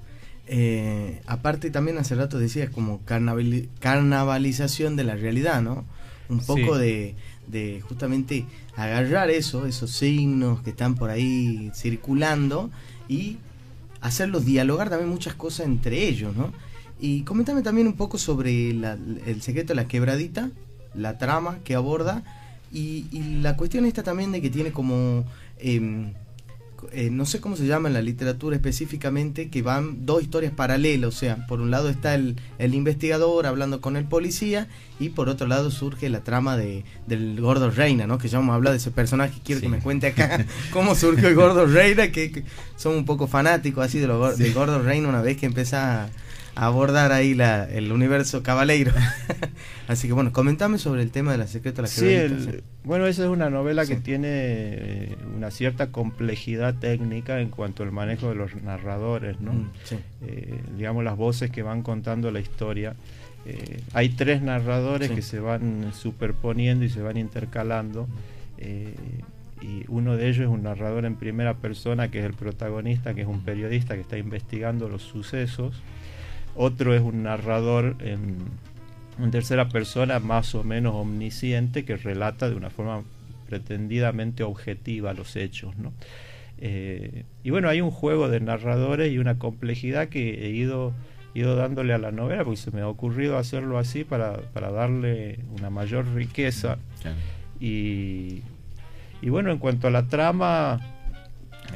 Eh, 0.47 1.23
aparte 1.27 1.71
también 1.71 1.99
hace 1.99 2.15
rato 2.15 2.39
decías 2.39 2.69
como 2.71 3.01
carnavalización 3.05 4.97
de 4.97 5.05
la 5.05 5.15
realidad, 5.15 5.63
¿no? 5.63 5.85
Un 6.29 6.41
poco 6.41 6.79
de, 6.79 7.15
justamente 7.87 8.47
agarrar 8.77 9.31
eso, 9.31 9.67
esos 9.67 9.91
signos 9.91 10.63
que 10.63 10.71
están 10.71 10.95
por 10.95 11.11
ahí 11.11 11.71
circulando 11.75 12.71
y 13.09 13.37
hacerlos 14.01 14.45
dialogar 14.45 14.89
también 14.89 15.11
muchas 15.11 15.35
cosas 15.35 15.67
entre 15.67 16.09
ellos, 16.09 16.35
¿no? 16.37 16.53
Y 17.01 17.23
comentame 17.23 17.63
también 17.63 17.87
un 17.87 17.95
poco 17.95 18.17
sobre 18.17 18.71
el 18.71 19.43
secreto 19.43 19.69
de 19.69 19.75
la 19.75 19.89
quebradita, 19.89 20.51
la 20.95 21.19
trama 21.19 21.59
que 21.65 21.75
aborda 21.75 22.23
y, 22.73 23.07
la 23.43 23.57
cuestión 23.57 23.85
esta 23.85 24.03
también 24.03 24.33
de 24.33 24.41
que 24.41 24.51
tiene 24.51 24.73
como... 24.73 25.25
Em, 25.59 26.15
eh, 26.91 27.11
no 27.11 27.27
sé 27.27 27.41
cómo 27.41 27.57
se 27.57 27.67
llama 27.67 27.89
en 27.89 27.95
la 27.95 28.03
literatura 28.03 28.57
específicamente, 28.57 29.49
que 29.49 29.63
van 29.63 30.05
dos 30.05 30.23
historias 30.23 30.53
paralelas, 30.53 31.09
o 31.09 31.17
sea, 31.17 31.47
por 31.47 31.61
un 31.61 31.71
lado 31.71 31.89
está 31.89 32.15
el, 32.15 32.37
el 32.59 32.75
investigador 32.75 33.47
hablando 33.47 33.81
con 33.81 33.97
el 33.97 34.05
policía 34.05 34.69
y 34.99 35.11
por 35.11 35.29
otro 35.29 35.47
lado 35.47 35.71
surge 35.71 36.09
la 36.09 36.25
trama 36.25 36.57
de, 36.57 36.85
del 37.07 37.41
gordo 37.41 37.71
Reina, 37.71 38.07
¿no? 38.07 38.19
Que 38.19 38.29
ya 38.29 38.39
vamos 38.39 38.53
a 38.53 38.57
hablar 38.57 38.73
de 38.73 38.79
ese 38.79 38.91
personaje, 38.91 39.41
quiero 39.45 39.61
que 39.61 39.69
me 39.69 39.79
cuente 39.79 40.09
acá 40.09 40.45
cómo 40.73 40.95
surgió 40.95 41.29
el 41.29 41.35
gordo 41.35 41.67
Reina, 41.67 42.11
que, 42.11 42.45
son 42.77 42.97
un 42.97 43.05
poco 43.05 43.27
fanáticos 43.27 43.85
así 43.85 43.99
de 43.99 44.07
lo, 44.07 44.35
del 44.37 44.53
gordo 44.53 44.83
Reina 44.83 45.09
una 45.09 45.23
vez 45.23 45.37
que 45.37 45.47
empieza 45.47 46.05
a 46.05 46.09
abordar 46.55 47.13
ahí 47.13 47.35
la, 47.35 47.65
el 47.65 47.93
universo 47.93 48.43
cabaleiro. 48.43 48.93
Así 49.89 50.07
que 50.07 50.15
bueno, 50.15 50.33
comentame 50.33 50.79
sobre 50.79 51.03
el 51.03 51.11
tema 51.11 51.33
de 51.33 51.39
la 51.39 51.47
secreta 51.47 51.83
de 51.83 51.83
la 51.83 51.89
sí, 51.89 52.59
Bueno, 52.85 53.07
esa 53.07 53.25
es 53.25 53.29
una 53.29 53.51
novela 53.51 53.87
que 53.87 53.97
tiene 53.97 54.29
eh, 54.31 55.17
una 55.37 55.51
cierta 55.51 55.89
complejidad 55.91 56.75
técnica 56.75 57.41
en 57.41 57.49
cuanto 57.49 57.83
al 57.83 57.93
manejo 57.93 58.29
de 58.29 58.35
los 58.35 58.55
narradores, 58.63 59.41
¿no? 59.41 59.53
Mm, 59.53 59.71
eh, 60.27 60.61
digamos, 60.77 61.05
las 61.05 61.17
voces 61.17 61.51
que 61.51 61.63
van 61.63 61.83
contando 61.83 62.31
la 62.31 62.41
historia. 62.41 62.95
Eh, 63.45 63.81
hay 63.93 64.11
tres 64.11 64.41
narradores 64.41 65.11
que 65.11 65.23
se 65.23 65.41
van 65.41 65.93
superponiendo 65.93 66.85
y 66.85 66.91
se 66.91 67.03
van 67.03 67.17
intercalando. 67.17 68.09
y 69.61 69.85
uno 69.87 70.17
de 70.17 70.29
ellos 70.29 70.41
es 70.41 70.49
un 70.49 70.65
narrador 70.65 71.05
en 71.05 71.15
primera 71.17 71.55
persona, 71.55 72.09
que 72.11 72.19
es 72.19 72.25
el 72.25 72.35
protagonista, 72.35 73.15
que 73.15 73.23
es 73.23 73.29
un 73.29 73.45
periodista 73.45 73.95
que 73.95 74.01
está 74.01 74.19
investigando 74.19 74.89
los 74.89 75.03
sucesos 75.03 75.81
otro 76.55 76.95
es 76.95 77.03
un 77.03 77.23
narrador 77.23 77.97
en, 78.01 78.39
tercera 79.31 79.69
persona 79.69 80.19
más 80.19 80.55
o 80.55 80.65
menos 80.65 80.95
omnisciente 80.95 81.85
que 81.85 81.97
relata 81.97 82.49
de 82.51 82.57
una 82.57 82.71
forma 82.71 83.03
pretendidamente 83.49 84.43
objetiva 84.43 85.13
los 85.13 85.37
hechos. 85.37 85.77
¿no? 85.77 85.93
Eh, 86.59 87.25
y 87.45 87.51
bueno, 87.51 87.69
hay 87.69 87.81
un 87.81 87.91
juego 87.91 88.29
de 88.29 88.41
narradores 88.41 89.13
y 89.13 89.19
una 89.19 89.39
complejidad 89.39 90.09
que 90.09 90.47
he 90.47 90.51
ido, 90.51 90.93
ido 91.35 91.57
dándole 91.57 91.93
a 91.93 91.99
la 91.99 92.11
novela, 92.11 92.45
porque 92.45 92.57
se 92.57 92.71
me 92.71 92.81
ha 92.81 92.89
ocurrido 92.89 93.39
hacerlo 93.39 93.79
así 93.79 94.05
para, 94.05 94.39
para 94.53 94.71
darle 94.71 95.41
una 95.59 95.71
mayor 95.71 96.07
riqueza. 96.15 96.79
Y, 97.61 98.43
y, 99.21 99.29
bueno, 99.29 99.53
en 99.53 99.59
cuanto 99.59 99.87
a 99.87 99.91
la 99.91 100.09
trama, 100.09 100.81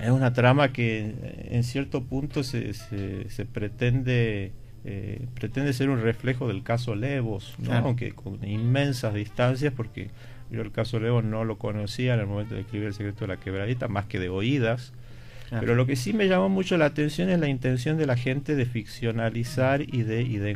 es 0.03 0.11
una 0.11 0.33
trama 0.33 0.73
que 0.73 1.15
en 1.51 1.63
cierto 1.63 2.03
punto 2.03 2.43
se, 2.43 2.75
se, 2.75 3.31
se 3.31 3.45
pretende 3.45 4.53
eh, 4.89 5.27
pretende 5.35 5.73
ser 5.73 5.91
un 5.91 6.01
reflejo 6.01 6.47
del 6.47 6.63
caso 6.63 6.95
Levos, 6.95 7.57
aunque 7.69 8.13
con 8.13 8.39
inmensas 8.47 9.15
distancias, 9.15 9.73
porque 9.77 10.11
yo 10.49 10.63
el 10.63 10.71
caso 10.71 11.01
Levos 11.01 11.25
no 11.25 11.45
lo 11.45 11.59
conocía 11.59 12.15
en 12.15 12.21
el 12.21 12.27
momento 12.27 12.55
de 12.55 12.61
escribir 12.61 12.87
El 12.87 12.95
secreto 12.95 13.23
de 13.23 13.35
la 13.35 13.41
quebradita, 13.41 13.89
más 13.89 14.07
que 14.07 14.21
de 14.21 14.29
oídas. 14.29 14.93
Pero 15.51 15.75
lo 15.75 15.87
que 15.87 15.97
sí 15.97 16.13
me 16.13 16.29
llamó 16.29 16.49
mucho 16.49 16.77
la 16.77 16.85
atención 16.87 17.31
es 17.31 17.41
la 17.41 17.49
intención 17.49 17.99
de 17.99 18.07
la 18.07 18.17
gente 18.17 18.55
de 18.55 18.65
ficcionalizar 18.65 19.81
y 19.81 20.03
de, 20.03 20.23
y 20.23 20.39
de, 20.39 20.53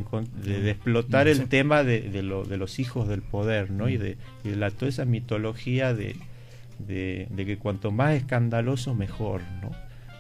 explotar 0.70 1.26
el 1.26 1.48
tema 1.48 1.82
de, 1.82 2.00
de, 2.02 2.22
los 2.22 2.78
hijos 2.78 3.08
del 3.08 3.22
poder, 3.22 3.70
¿no? 3.70 3.88
Y 3.88 3.96
de, 3.96 4.16
y 4.44 4.50
la, 4.50 4.70
toda 4.70 4.88
esa 4.88 5.04
mitología 5.04 5.92
de, 5.92 6.16
de, 6.78 7.28
que 7.36 7.56
cuanto 7.56 7.90
más 7.90 8.14
escandaloso, 8.14 8.94
mejor, 8.94 9.42
¿no? 9.60 9.70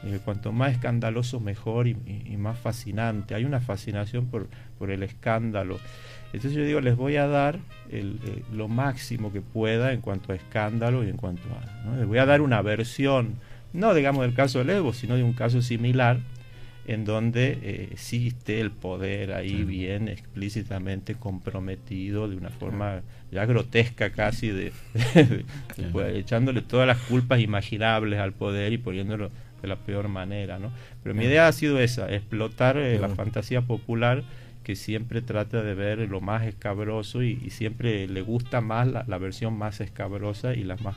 Eh, 0.04 0.18
cuanto 0.24 0.50
más 0.50 0.72
escandaloso 0.72 1.40
mejor 1.40 1.86
y, 1.86 1.94
más 2.38 2.58
fascinante. 2.58 3.34
Hay 3.34 3.44
una 3.44 3.60
fascinación 3.60 4.26
por, 4.26 4.48
por, 4.78 4.90
el 4.90 5.02
escándalo. 5.02 5.78
Entonces 6.32 6.54
yo 6.54 6.64
digo, 6.64 6.80
les 6.80 6.96
voy 6.96 7.16
a 7.16 7.26
dar 7.26 7.58
el, 7.90 8.18
eh, 8.24 8.42
lo 8.52 8.66
máximo 8.68 9.30
que 9.30 9.42
pueda 9.42 9.92
en 9.92 10.00
cuanto 10.00 10.32
a 10.32 10.36
escándalo 10.36 11.04
y 11.04 11.10
en 11.10 11.16
cuanto 11.16 11.42
a... 11.50 11.96
Les 11.96 12.06
voy 12.06 12.18
a 12.18 12.24
dar 12.24 12.40
una 12.40 12.62
versión, 12.62 13.34
no 13.74 13.92
digamos 13.92 14.22
del 14.22 14.32
caso 14.32 14.64
de 14.64 14.76
Evo, 14.76 14.94
sino 14.94 15.16
de 15.16 15.22
un 15.22 15.34
caso 15.34 15.60
similar 15.60 16.20
en 16.86 17.04
donde 17.04 17.58
eh, 17.62 17.88
existe 17.92 18.60
el 18.60 18.70
poder 18.70 19.32
ahí 19.32 19.64
bien 19.64 20.08
explícitamente 20.08 21.14
comprometido 21.14 22.28
de 22.28 22.36
una 22.36 22.50
forma 22.50 23.02
ya 23.30 23.44
grotesca 23.44 24.10
casi 24.10 24.48
de, 24.48 24.72
pues, 25.92 26.16
echándole 26.16 26.62
todas 26.62 26.86
las 26.86 26.98
culpas 26.98 27.40
imaginables 27.40 28.18
al 28.18 28.32
poder 28.32 28.72
y 28.72 28.78
poniéndolo 28.78 29.30
de 29.62 29.68
la 29.68 29.76
peor 29.76 30.08
manera, 30.08 30.58
¿no? 30.58 30.70
Pero 31.02 31.14
mi 31.14 31.24
idea 31.24 31.48
ha 31.48 31.52
sido 31.52 31.78
esa, 31.80 32.12
explotar 32.12 32.76
eh, 32.76 32.98
la 32.98 33.08
fantasía 33.08 33.62
popular 33.62 34.22
que 34.64 34.76
siempre 34.76 35.22
trata 35.22 35.62
de 35.62 35.74
ver 35.74 35.98
lo 36.08 36.20
más 36.20 36.46
escabroso 36.46 37.22
y, 37.22 37.50
siempre 37.50 38.06
le 38.06 38.22
gusta 38.22 38.60
más 38.60 38.86
la, 38.86 39.18
versión 39.18 39.56
más 39.56 39.80
escabrosa 39.80 40.54
y 40.54 40.64
la 40.64 40.76
más 40.76 40.96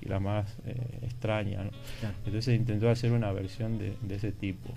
y 0.00 0.08
la 0.08 0.20
más 0.20 0.56
eh, 0.66 0.76
extraña. 1.02 1.64
¿no? 1.64 1.70
Entonces 2.24 2.54
intentó 2.54 2.88
hacer 2.88 3.10
una 3.12 3.32
versión 3.32 3.78
de, 3.78 3.96
ese 4.14 4.30
tipo. 4.30 4.72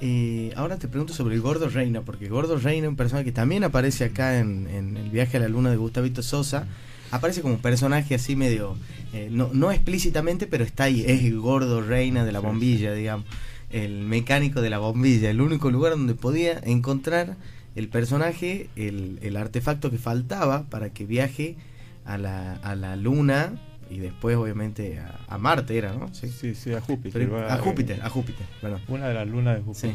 Eh, 0.00 0.52
ahora 0.54 0.78
te 0.78 0.86
pregunto 0.86 1.14
sobre 1.14 1.34
el 1.34 1.40
Gordo 1.40 1.68
Reina, 1.68 2.02
porque 2.02 2.28
Gordo 2.28 2.58
Reina 2.58 2.86
es 2.86 2.90
un 2.90 2.96
personaje 2.96 3.24
que 3.24 3.32
también 3.32 3.64
aparece 3.64 4.04
acá 4.04 4.38
en, 4.38 4.68
en 4.68 4.96
El 4.96 5.10
viaje 5.10 5.38
a 5.38 5.40
la 5.40 5.48
luna 5.48 5.70
de 5.70 5.76
Gustavito 5.76 6.22
Sosa 6.22 6.68
aparece 7.10 7.42
como 7.42 7.54
un 7.54 7.60
personaje 7.60 8.14
así 8.14 8.36
medio, 8.36 8.76
eh, 9.12 9.28
no, 9.30 9.50
no 9.52 9.72
explícitamente, 9.72 10.46
pero 10.46 10.64
está 10.64 10.84
ahí, 10.84 11.04
es 11.06 11.24
el 11.24 11.38
gordo 11.38 11.80
reina 11.80 12.24
de 12.24 12.32
la 12.32 12.40
bombilla, 12.40 12.92
digamos, 12.92 13.26
el 13.70 14.04
mecánico 14.04 14.60
de 14.60 14.70
la 14.70 14.78
bombilla, 14.78 15.30
el 15.30 15.40
único 15.40 15.70
lugar 15.70 15.92
donde 15.92 16.14
podía 16.14 16.60
encontrar 16.64 17.36
el 17.74 17.88
personaje, 17.88 18.68
el, 18.76 19.18
el 19.22 19.36
artefacto 19.36 19.90
que 19.90 19.98
faltaba 19.98 20.64
para 20.70 20.90
que 20.90 21.06
viaje 21.06 21.56
a 22.04 22.18
la, 22.18 22.54
a 22.54 22.76
la 22.76 22.96
luna 22.96 23.60
y 23.90 23.98
después 23.98 24.36
obviamente 24.36 25.00
a, 25.28 25.38
Marte 25.38 25.76
era, 25.76 25.92
¿no? 25.92 26.12
Sí, 26.14 26.54
sí, 26.54 26.72
a 26.72 26.80
Júpiter. 26.80 27.30
a, 27.48 27.58
Júpiter, 27.58 28.00
a 28.02 28.08
Júpiter, 28.08 28.46
Una 28.88 29.08
de 29.08 29.14
las 29.14 29.28
lunas 29.28 29.56
de 29.56 29.62
Júpiter. 29.62 29.94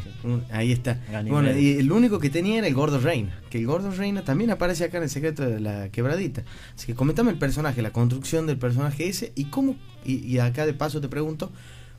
ahí 0.50 0.72
está. 0.72 1.00
Bueno, 1.28 1.56
y 1.56 1.78
el 1.78 1.90
único 1.90 2.18
que 2.18 2.30
tenía 2.30 2.58
era 2.58 2.66
el 2.66 2.74
Gordo 2.74 2.98
Reina, 2.98 3.38
que 3.50 3.58
el 3.58 3.66
Gordo 3.66 3.90
Reina 3.90 4.22
también 4.22 4.50
aparece 4.50 4.84
acá 4.84 4.98
en 4.98 5.04
el 5.04 5.10
secreto 5.10 5.42
de 5.42 5.60
la 5.60 5.88
quebradita. 5.90 6.42
Así 6.74 6.86
que 6.86 6.94
comentame 6.94 7.30
el 7.30 7.38
personaje, 7.38 7.82
la 7.82 7.90
construcción 7.90 8.46
del 8.46 8.58
personaje 8.58 9.08
ese 9.08 9.32
y 9.34 9.46
cómo, 9.46 9.76
y, 10.04 10.38
acá 10.38 10.66
de 10.66 10.74
paso 10.74 11.00
te 11.00 11.08
pregunto, 11.08 11.50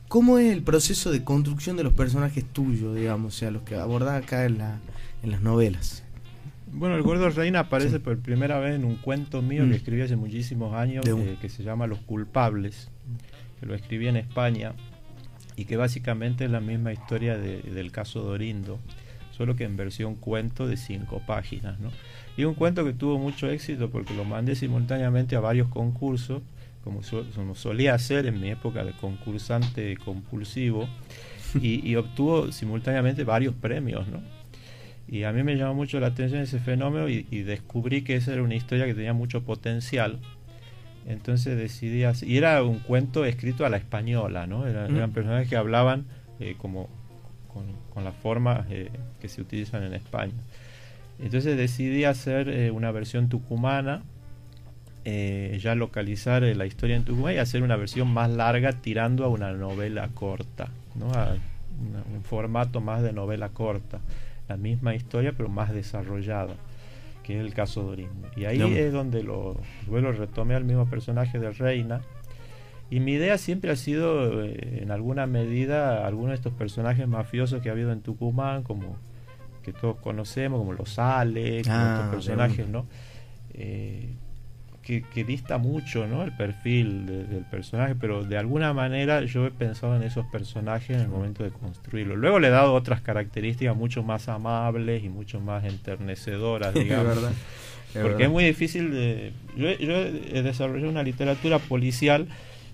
¿cómo 0.08 0.38
es 0.38 0.52
el 0.52 0.62
proceso 0.62 1.10
de 1.10 1.24
construcción 1.24 1.76
de 1.76 1.84
los 1.84 1.92
personajes 1.92 2.44
tuyos, 2.44 2.94
digamos, 2.94 3.34
o 3.34 3.38
sea, 3.38 3.50
los 3.50 3.62
que 3.62 3.76
abordás 3.76 4.22
acá 4.22 4.44
en, 4.44 4.58
la, 4.58 4.78
en 5.22 5.30
las 5.30 5.42
novelas? 5.42 6.04
Bueno, 6.74 6.96
el 6.96 7.02
gordo 7.02 7.28
reina 7.28 7.60
aparece 7.60 8.00
por 8.00 8.18
primera 8.18 8.58
vez 8.58 8.74
en 8.74 8.86
un 8.86 8.96
cuento 8.96 9.42
mío 9.42 9.62
que 9.64 9.70
mm. 9.70 9.74
escribí 9.74 10.00
hace 10.00 10.16
muchísimos 10.16 10.74
años, 10.74 11.04
eh, 11.06 11.36
que 11.40 11.50
se 11.50 11.62
llama 11.62 11.86
Los 11.86 11.98
culpables, 12.00 12.88
que 13.60 13.66
lo 13.66 13.74
escribí 13.74 14.08
en 14.08 14.16
España 14.16 14.72
y 15.54 15.66
que 15.66 15.76
básicamente 15.76 16.46
es 16.46 16.50
la 16.50 16.60
misma 16.60 16.92
historia 16.92 17.36
del 17.36 17.92
caso 17.92 18.22
Dorindo, 18.22 18.78
solo 19.32 19.54
que 19.54 19.64
en 19.64 19.76
versión 19.76 20.14
cuento 20.14 20.66
de 20.66 20.78
cinco 20.78 21.20
páginas. 21.26 21.78
¿no? 21.78 21.90
Y 22.38 22.44
un 22.44 22.54
cuento 22.54 22.86
que 22.86 22.94
tuvo 22.94 23.18
mucho 23.18 23.50
éxito 23.50 23.90
porque 23.90 24.14
lo 24.14 24.24
mandé 24.24 24.54
simultáneamente 24.54 25.36
a 25.36 25.40
varios 25.40 25.68
concursos, 25.68 26.42
como, 26.82 27.02
solía 27.54 27.94
hacer 27.94 28.26
en 28.26 28.40
mi 28.40 28.50
época 28.50 28.82
de 28.82 28.92
concursante 28.92 29.98
compulsivo, 29.98 30.88
y, 31.60 31.86
y 31.86 31.96
obtuvo 31.96 32.50
simultáneamente 32.50 33.24
varios 33.24 33.54
premios. 33.54 34.08
¿no? 34.08 34.41
Y 35.08 35.24
a 35.24 35.32
mí 35.32 35.42
me 35.42 35.56
llamó 35.56 35.74
mucho 35.74 36.00
la 36.00 36.08
atención 36.08 36.40
ese 36.40 36.58
fenómeno 36.58 37.08
y, 37.08 37.22
descubrí 37.42 38.02
que 38.02 38.16
esa 38.16 38.32
era 38.32 38.42
una 38.42 38.54
historia 38.54 38.86
que 38.86 38.94
tenía 38.94 39.12
mucho 39.12 39.42
potencial. 39.42 40.18
Entonces 41.06 41.56
decidí 41.58 42.04
hacer, 42.04 42.28
y 42.28 42.36
era 42.38 42.62
un 42.62 42.78
cuento 42.78 43.24
escrito 43.24 43.66
a 43.66 43.68
la 43.68 43.76
española, 43.76 44.46
¿no? 44.46 44.66
Eran 44.66 45.10
personajes 45.10 45.48
que 45.48 45.56
hablaban 45.56 46.06
eh, 46.40 46.54
como 46.56 46.88
con, 47.92 48.04
las 48.04 48.14
formas 48.14 48.66
eh, 48.70 48.88
que 49.20 49.28
se 49.28 49.42
utilizan 49.42 49.82
en 49.82 49.94
España. 49.94 50.32
Entonces 51.18 51.56
decidí 51.56 52.04
hacer 52.04 52.48
eh, 52.48 52.70
una 52.70 52.90
versión 52.90 53.28
tucumana, 53.28 54.02
ya 55.04 55.74
localizar 55.74 56.42
la 56.42 56.64
historia 56.64 56.94
en 56.94 57.04
Tucumán 57.04 57.34
y 57.34 57.38
hacer 57.38 57.64
una 57.64 57.74
versión 57.74 58.06
más 58.08 58.30
larga 58.30 58.72
tirando 58.72 59.24
a 59.24 59.28
una 59.28 59.52
novela 59.52 60.08
corta, 60.14 60.68
¿no? 60.94 61.12
A 61.12 61.34
un 62.14 62.22
formato 62.22 62.80
más 62.80 63.02
de 63.02 63.12
novela 63.12 63.48
corta 63.48 63.98
la 64.48 64.56
misma 64.56 64.94
historia 64.94 65.32
pero 65.36 65.48
más 65.48 65.72
desarrollada, 65.72 66.54
que 67.22 67.38
es 67.38 67.44
el 67.44 67.54
caso 67.54 67.92
de 67.92 68.06
Y 68.36 68.44
ahí 68.44 68.60
es 68.60 68.92
donde 68.92 69.22
lo, 69.22 69.56
luego 69.88 70.12
retomé 70.12 70.54
al 70.54 70.64
mismo 70.64 70.86
personaje 70.86 71.38
de 71.38 71.50
Reina. 71.52 72.00
Y 72.90 73.00
mi 73.00 73.12
idea 73.12 73.38
siempre 73.38 73.70
ha 73.70 73.76
sido, 73.76 74.44
eh, 74.44 74.80
en 74.82 74.90
alguna 74.90 75.26
medida, 75.26 76.06
algunos 76.06 76.30
de 76.30 76.34
estos 76.34 76.52
personajes 76.52 77.08
mafiosos 77.08 77.62
que 77.62 77.70
ha 77.70 77.72
habido 77.72 77.90
en 77.90 78.02
Tucumán, 78.02 78.64
como 78.64 78.98
que 79.62 79.72
todos 79.72 79.96
conocemos, 79.96 80.58
como 80.58 80.74
los 80.74 80.98
Alex, 80.98 81.68
ah, 81.70 81.94
estos 81.94 82.14
personajes, 82.14 82.68
¿no? 82.68 82.84
Eh, 83.54 84.14
que, 84.82 85.24
dista 85.24 85.58
mucho 85.58 86.06
¿no? 86.06 86.22
el 86.22 86.32
perfil 86.32 87.06
del 87.06 87.44
personaje, 87.50 87.94
pero 87.94 88.24
de 88.24 88.36
alguna 88.36 88.72
manera 88.72 89.22
yo 89.24 89.46
he 89.46 89.50
pensado 89.50 89.96
en 89.96 90.02
esos 90.02 90.26
personajes 90.26 90.96
en 90.96 91.02
el 91.02 91.08
momento 91.08 91.44
de 91.44 91.50
construirlo. 91.50 92.16
Luego 92.16 92.38
le 92.38 92.48
he 92.48 92.50
dado 92.50 92.74
otras 92.74 93.00
características 93.00 93.76
mucho 93.76 94.02
más 94.02 94.28
amables 94.28 95.04
y 95.04 95.08
mucho 95.08 95.40
más 95.40 95.64
enternecedoras, 95.64 96.74
digamos. 96.74 97.18
Porque 98.00 98.24
es 98.24 98.30
muy 98.30 98.44
difícil 98.44 98.90
de... 98.90 99.32
Yo, 99.56 99.70
yo 99.70 99.94
he 99.94 100.42
desarrollado 100.42 100.90
una 100.90 101.02
literatura 101.02 101.58
policial 101.58 102.26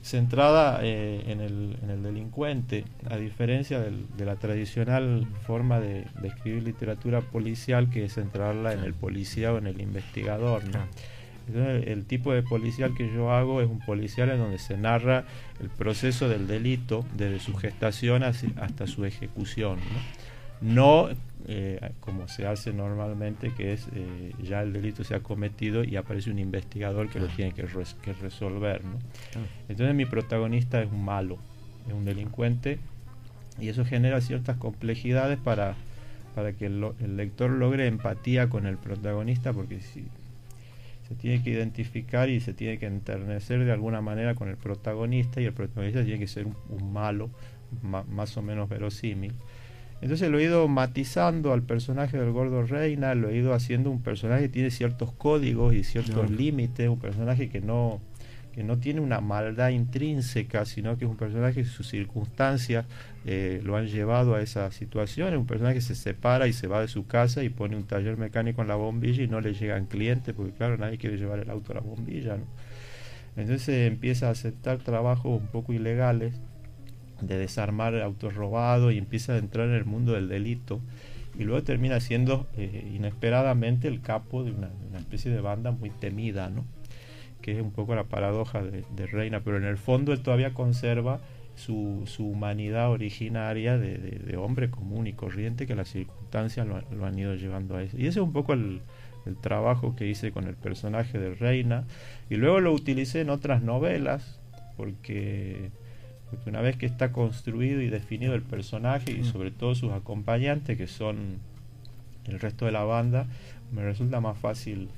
centrada 0.02 0.80
eh, 0.82 1.24
en, 1.26 1.40
el, 1.40 1.76
en, 1.82 1.90
el, 1.90 2.02
delincuente, 2.02 2.84
a 3.10 3.16
diferencia 3.16 3.80
de 3.80 4.24
la 4.24 4.36
tradicional 4.36 5.26
forma 5.46 5.80
de, 5.80 6.06
escribir 6.22 6.62
literatura 6.62 7.20
policial 7.20 7.90
que 7.90 8.04
es 8.04 8.14
centrarla 8.14 8.72
en 8.72 8.80
el 8.80 8.94
policía 8.94 9.52
o 9.52 9.58
en 9.58 9.66
el 9.66 9.80
investigador. 9.80 10.62
El 11.54 12.04
tipo 12.04 12.32
de 12.32 12.42
policial 12.42 12.94
que 12.94 13.12
yo 13.12 13.32
hago 13.32 13.61
es 13.61 13.68
un 13.68 13.80
policial 13.80 14.30
en 14.30 14.38
donde 14.38 14.58
se 14.58 14.76
narra 14.76 15.24
el 15.61 15.68
proceso 15.68 16.28
del 16.28 16.46
delito 16.46 17.04
desde 17.16 17.40
su 17.40 17.54
gestación 17.54 18.22
hasta 18.22 18.87
su 18.87 19.04
ejecución. 19.04 19.78
No, 20.61 21.08
eh, 21.46 21.92
como 22.00 22.26
se 22.26 22.46
hace 22.46 22.72
normalmente, 22.72 23.52
que 23.56 23.72
es 23.72 23.87
eh, 23.94 24.32
ya 24.42 24.62
el 24.62 24.72
delito 24.72 25.04
se 25.04 25.14
ha 25.14 25.20
cometido 25.20 25.84
y 25.84 25.96
aparece 25.96 26.30
un 26.30 26.38
investigador 26.38 27.08
que 27.08 27.20
lo 27.20 27.28
tiene 27.28 27.52
que, 27.52 27.62
resolver. 28.20 28.82
Entonces 29.68 29.94
mi 29.94 30.04
protagonista 30.04 30.82
es 30.82 30.90
un 30.90 31.04
malo, 31.04 31.38
es 31.87 31.94
un 31.94 32.04
delincuente 32.04 32.78
y 33.61 33.68
eso 33.68 33.84
genera 33.84 34.20
ciertas 34.20 34.56
complejidades 34.56 35.38
para, 35.38 35.74
para 36.34 36.52
que 36.52 36.66
el, 36.66 36.92
lector 37.16 37.50
logre 37.50 37.87
empatía 37.87 38.48
con 38.48 38.66
el 38.66 38.76
protagonista 38.76 39.52
porque 39.52 39.80
si 39.80 40.06
se 41.08 41.14
tiene 41.14 41.42
que 41.42 41.50
identificar 41.50 42.28
y 42.28 42.40
se 42.40 42.52
tiene 42.52 42.78
que 42.78 42.86
enternecer 42.86 43.64
de 43.64 43.72
alguna 43.72 44.00
manera 44.00 44.34
con 44.34 44.48
el 44.48 44.56
protagonista 44.56 45.40
y 45.40 45.46
el 45.46 45.52
protagonista 45.52 46.04
tiene 46.04 46.18
que 46.18 46.26
ser 46.26 46.46
un, 46.46 46.92
malo 46.92 47.30
más 47.82 48.36
o 48.36 48.42
menos 48.42 48.68
verosímil. 48.68 49.32
Entonces 50.00 50.30
lo 50.30 50.38
he 50.38 50.44
ido 50.44 50.68
matizando 50.68 51.52
al 51.52 51.62
personaje 51.62 52.18
del 52.18 52.30
gordo 52.30 52.62
Reina, 52.62 53.14
lo 53.14 53.30
he 53.30 53.36
ido 53.36 53.52
haciendo 53.52 53.90
un 53.90 54.00
personaje 54.00 54.42
que 54.42 54.48
tiene 54.48 54.70
ciertos 54.70 55.12
códigos 55.12 55.74
y 55.74 55.82
ciertos 55.82 56.30
límites, 56.30 56.88
un 56.88 57.00
personaje 57.00 57.48
que 57.48 57.60
no, 57.60 58.00
no 58.62 58.78
tiene 58.78 59.00
una 59.00 59.20
maldad 59.20 59.70
intrínseca, 59.70 60.64
sino 60.64 60.96
que 60.98 61.04
es 61.04 61.10
un 61.10 61.16
personaje 61.16 61.62
que 61.62 61.64
sus 61.64 61.88
circunstancias 61.88 62.86
eh, 63.24 63.60
lo 63.64 63.76
han 63.76 63.86
llevado 63.86 64.34
a 64.34 64.42
esa 64.42 64.70
situación, 64.72 65.32
es 65.32 65.38
un 65.38 65.46
personaje 65.46 65.76
que 65.76 65.80
se 65.80 65.94
separa 65.94 66.46
y 66.46 66.52
se 66.52 66.66
va 66.66 66.80
de 66.80 66.88
su 66.88 67.06
casa 67.06 67.42
y 67.42 67.48
pone 67.48 67.76
un 67.76 67.84
taller 67.84 68.16
mecánico 68.16 68.62
en 68.62 68.68
la 68.68 68.76
bombilla 68.76 69.22
y 69.22 69.28
no 69.28 69.40
le 69.40 69.54
llegan 69.54 69.86
clientes, 69.86 70.34
porque 70.34 70.52
claro, 70.52 70.76
nadie 70.76 70.98
quiere 70.98 71.16
llevar 71.16 71.38
el 71.38 71.50
auto 71.50 71.72
a 71.72 71.76
la 71.76 71.80
bombilla. 71.80 72.36
¿no? 72.36 72.44
Entonces 73.36 73.86
empieza 73.86 74.28
a 74.28 74.30
aceptar 74.30 74.78
trabajos 74.78 75.40
un 75.40 75.46
poco 75.48 75.72
ilegales 75.72 76.34
de 77.20 77.36
desarmar 77.36 77.94
autos 78.00 78.34
robados 78.34 78.92
y 78.92 78.98
empieza 78.98 79.34
a 79.34 79.38
entrar 79.38 79.68
en 79.68 79.74
el 79.74 79.84
mundo 79.84 80.12
del 80.12 80.28
delito 80.28 80.80
y 81.38 81.44
luego 81.44 81.62
termina 81.62 82.00
siendo 82.00 82.48
eh, 82.56 82.90
inesperadamente 82.94 83.86
el 83.86 84.00
capo 84.00 84.42
de 84.42 84.50
una, 84.50 84.70
especie 84.98 85.30
de 85.30 85.40
banda 85.40 85.70
muy 85.70 85.90
temida, 85.90 86.50
¿no? 86.50 86.64
Que 87.40 87.53
es 87.53 87.62
un 87.62 87.72
poco 87.72 87.94
la 87.94 88.05
paradoja 88.05 88.62
de, 88.62 89.07
Reina, 89.07 89.40
pero 89.40 89.57
en 89.57 89.64
el 89.64 89.79
fondo 89.79 90.12
él 90.12 90.20
todavía 90.20 90.55
conserva 90.55 91.20
su, 91.55 92.05
su 92.07 92.27
humanidad 92.27 92.90
originaria 92.90 93.79
de, 93.79 94.37
hombre 94.37 94.70
común 94.70 95.07
y 95.07 95.12
corriente 95.12 95.66
que 95.66 95.74
las 95.74 95.88
circunstancias 95.88 96.66
lo, 96.66 97.07
han 97.07 97.18
ido 97.18 97.35
llevando 97.35 97.77
a 97.77 97.83
eso. 97.83 97.96
Y 97.96 98.03
ese 98.03 98.20
es 98.20 98.24
un 98.24 98.33
poco 98.33 98.53
el, 98.53 98.81
el 99.27 99.37
trabajo 99.37 99.96
que 99.96 100.07
hice 100.07 100.33
con 100.33 100.46
el 100.46 100.55
personaje 100.55 101.18
de 101.18 101.35
Reina 101.35 101.85
y 102.31 102.37
luego 102.37 102.61
lo 102.61 102.72
utilicé 102.72 103.20
en 103.20 103.31
otras 103.31 103.62
novelas 103.62 104.40
porque 104.77 105.70
porque 106.31 106.51
una 106.51 106.61
vez 106.61 106.77
que 106.77 106.87
está 106.87 107.12
construido 107.12 107.81
y 107.81 107.88
definido 107.88 108.35
el 108.35 108.42
personaje 108.42 109.12
y 109.12 109.20
mm. 109.20 109.24
sobre 109.24 109.51
todo 109.51 109.74
sus 109.74 109.92
acompañantes, 109.92 110.77
que 110.77 110.87
son 110.87 111.38
el 112.27 112.38
resto 112.40 112.66
de 112.66 112.72
la 112.72 112.85
banda, 112.85 113.27
me 113.72 113.83
resulta 113.83 114.20
más 114.20 114.38
fácil 114.38 114.88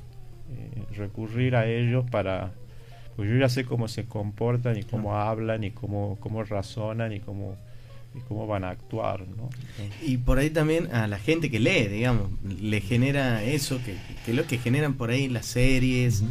eh, 0.57 0.85
recurrir 0.97 1.57
a 1.57 1.67
ellos 1.67 2.05
para... 2.11 2.53
Pues 3.17 3.29
yo 3.29 3.37
ya 3.37 3.49
sé 3.49 3.65
cómo 3.65 3.89
se 3.89 4.05
comportan 4.05 4.79
y 4.79 4.83
cómo 4.83 5.17
hablan 5.17 5.65
y 5.65 5.73
cómo, 5.73 6.17
cómo 6.21 6.43
razonan 6.43 7.13
y 7.13 7.21
cómo, 7.21 7.57
y 8.15 8.21
cómo 8.21 8.47
van 8.47 8.65
a 8.65 8.71
actuar. 8.71 9.21
¿no? 9.21 9.51
Y 10.03 10.19
por 10.19 10.39
ahí 10.39 10.49
también 10.49 10.95
a 10.95 11.07
la 11.07 11.19
gente 11.19 11.51
que 11.51 11.61
lee, 11.61 11.89
digamos, 11.89 12.31
le 12.43 12.81
genera 12.81 13.43
eso, 13.43 13.79
que, 13.85 13.97
que 14.25 14.33
lo 14.33 14.47
que 14.47 14.57
generan 14.57 14.95
por 14.95 15.11
ahí 15.11 15.29
las 15.29 15.45
series, 15.47 16.23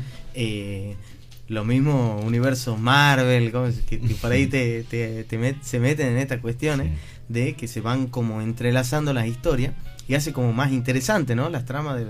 lo 1.50 1.66
mismo 1.66 2.20
universo 2.26 2.78
Marvel, 2.78 3.52
que, 3.88 3.98
por 4.22 4.32
ahí 4.32 4.48
te, 4.48 4.86
se 5.62 5.80
meten 5.80 6.08
en 6.08 6.18
estas 6.18 6.40
cuestiones 6.40 6.92
de 7.30 7.54
que 7.54 7.68
se 7.68 7.80
van 7.80 8.08
como 8.08 8.42
entrelazando 8.42 9.14
las 9.14 9.28
historias 9.28 9.74
y 10.10 10.16
hace 10.16 10.34
como 10.34 10.52
más 10.52 10.72
interesante, 10.72 11.36
¿no? 11.36 11.50
Las 11.50 11.66
tramas 11.66 12.00
de, 12.00 12.06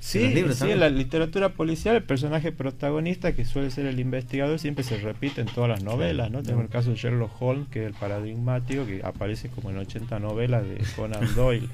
sí, 0.00 0.24
los 0.24 0.34
libros. 0.34 0.56
Sí, 0.56 0.70
en 0.70 0.80
la 0.80 0.88
literatura 0.88 1.50
policial 1.50 1.94
el 1.94 2.02
personaje 2.02 2.50
protagonista 2.50 3.34
que 3.34 3.44
suele 3.44 3.70
ser 3.70 3.84
el 3.84 4.00
investigador 4.00 4.58
siempre 4.58 4.82
se 4.82 4.96
repite 4.96 5.42
en 5.42 5.48
todas 5.48 5.68
las 5.68 5.82
novelas, 5.82 6.30
¿no? 6.30 6.42
Tengo 6.42 6.62
el 6.62 6.70
caso 6.70 6.90
de 6.90 6.96
Sherlock 6.96 7.30
Holmes, 7.40 7.68
que 7.68 7.82
es 7.82 7.86
el 7.88 7.94
paradigmático, 7.94 8.86
que 8.86 9.02
aparece 9.04 9.50
como 9.50 9.70
en 9.70 9.76
80 9.76 10.18
novelas 10.18 10.64
de 10.64 10.78
Conan 10.96 11.22
Doyle. 11.36 11.68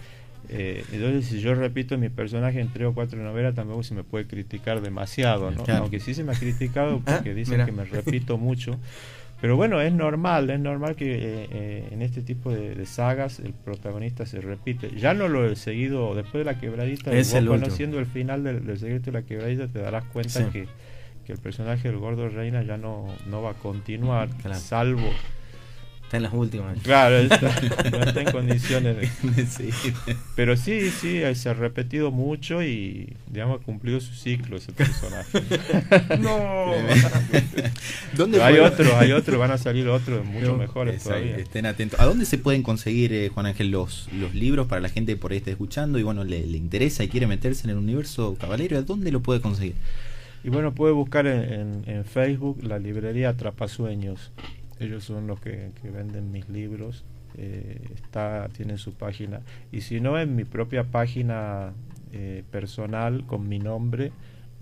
Eh, 0.48 0.84
entonces, 0.92 1.26
si 1.26 1.40
yo 1.40 1.54
repito 1.54 1.96
mi 1.96 2.08
personaje 2.08 2.60
en 2.60 2.72
tres 2.72 2.88
o 2.88 2.94
cuatro 2.94 3.22
novelas, 3.22 3.54
tampoco 3.54 3.84
se 3.84 3.94
me 3.94 4.02
puede 4.02 4.26
criticar 4.26 4.80
demasiado, 4.80 5.52
¿no? 5.52 5.64
Aunque 5.76 6.00
sí 6.00 6.12
se 6.12 6.24
me 6.24 6.32
ha 6.32 6.34
criticado 6.34 7.02
ah, 7.06 7.14
porque 7.14 7.34
dicen 7.34 7.64
que 7.64 7.72
me 7.72 7.84
repito 7.84 8.36
mucho. 8.36 8.78
Pero 9.40 9.56
bueno, 9.56 9.80
es 9.80 9.92
normal, 9.92 10.50
es 10.50 10.58
normal 10.58 10.96
que 10.96 11.14
eh, 11.14 11.48
eh, 11.50 11.88
en 11.92 12.02
este 12.02 12.22
tipo 12.22 12.50
de, 12.50 12.84
sagas 12.86 13.38
el 13.38 13.52
protagonista 13.52 14.26
se 14.26 14.40
repite. 14.40 14.90
Ya 14.96 15.14
no 15.14 15.28
lo 15.28 15.46
he 15.46 15.54
seguido 15.54 16.14
después 16.14 16.44
de 16.44 16.52
la 16.52 16.58
quebradita, 16.58 17.12
conociendo 17.46 18.00
el 18.00 18.06
final 18.06 18.42
del, 18.42 18.78
secreto 18.78 19.12
de 19.12 19.20
la 19.20 19.22
quebradita, 19.22 19.68
te 19.68 19.78
darás 19.78 20.04
cuenta 20.06 20.50
que, 20.50 20.66
que, 21.24 21.32
el 21.32 21.38
personaje 21.38 21.88
del 21.88 21.98
gordo 21.98 22.28
reina 22.28 22.62
ya 22.62 22.76
no, 22.78 23.06
no 23.28 23.42
va 23.42 23.50
a 23.50 23.54
continuar, 23.54 24.28
salvo 24.54 25.08
Está 26.08 26.16
en 26.16 26.22
las 26.22 26.32
últimas. 26.32 26.78
Claro, 26.80 27.22
no 27.92 28.02
está 28.02 28.20
en 28.22 28.32
condiciones 28.32 28.96
de... 28.96 29.10
Pero 30.36 30.56
sí, 30.56 30.88
sí, 30.88 31.20
se 31.34 31.48
ha 31.50 31.52
repetido 31.52 32.10
mucho 32.10 32.62
y, 32.62 33.14
digamos, 33.26 33.60
ha 33.60 33.62
cumplido 33.62 34.00
su 34.00 34.14
ciclo 34.14 34.56
ese 34.56 34.72
personaje. 34.72 35.38
no. 36.18 36.72
¿Dónde 38.16 38.42
hay 38.42 38.56
otros, 38.56 38.90
hay 38.94 39.12
otros, 39.12 39.38
van 39.38 39.50
a 39.50 39.58
salir 39.58 39.86
otros 39.86 40.24
mucho 40.24 40.56
mejores 40.56 41.04
todavía. 41.04 41.36
Estén 41.36 41.66
atentos. 41.66 42.00
¿A 42.00 42.06
dónde 42.06 42.24
se 42.24 42.38
pueden 42.38 42.62
conseguir, 42.62 43.12
eh, 43.12 43.28
Juan 43.28 43.44
Ángel, 43.44 43.70
los, 43.70 44.08
los 44.18 44.34
libros 44.34 44.66
para 44.66 44.80
la 44.80 44.88
gente 44.88 45.12
que 45.12 45.18
por 45.18 45.32
ahí 45.32 45.36
está 45.38 45.50
escuchando 45.50 45.98
y, 45.98 46.04
bueno, 46.04 46.24
le, 46.24 46.38
interesa 46.38 47.04
y 47.04 47.08
quiere 47.08 47.26
meterse 47.26 47.66
en 47.66 47.72
el 47.72 47.76
universo 47.76 48.34
caballero? 48.40 48.78
¿A 48.78 48.80
dónde 48.80 49.12
lo 49.12 49.20
puede 49.20 49.42
conseguir? 49.42 49.74
Y 50.42 50.48
bueno, 50.48 50.74
puede 50.74 50.94
buscar 50.94 51.26
en, 51.26 51.82
en 51.86 52.06
Facebook 52.06 52.62
la 52.62 52.78
librería 52.78 53.28
Atrapasueños 53.28 54.30
ellos 54.80 55.04
son 55.04 55.26
los 55.26 55.40
que, 55.40 55.70
venden 55.82 56.30
mis 56.30 56.48
libros. 56.48 57.04
Eh, 57.36 57.80
está, 57.94 58.48
tienen 58.48 58.78
su 58.78 58.94
página. 58.94 59.40
Y 59.70 59.82
si 59.82 60.00
no, 60.00 60.18
en 60.18 60.34
mi 60.34 60.44
propia 60.44 60.84
página 60.84 61.72
eh, 62.12 62.42
personal 62.50 63.26
con 63.26 63.48
mi 63.48 63.58
nombre, 63.58 64.12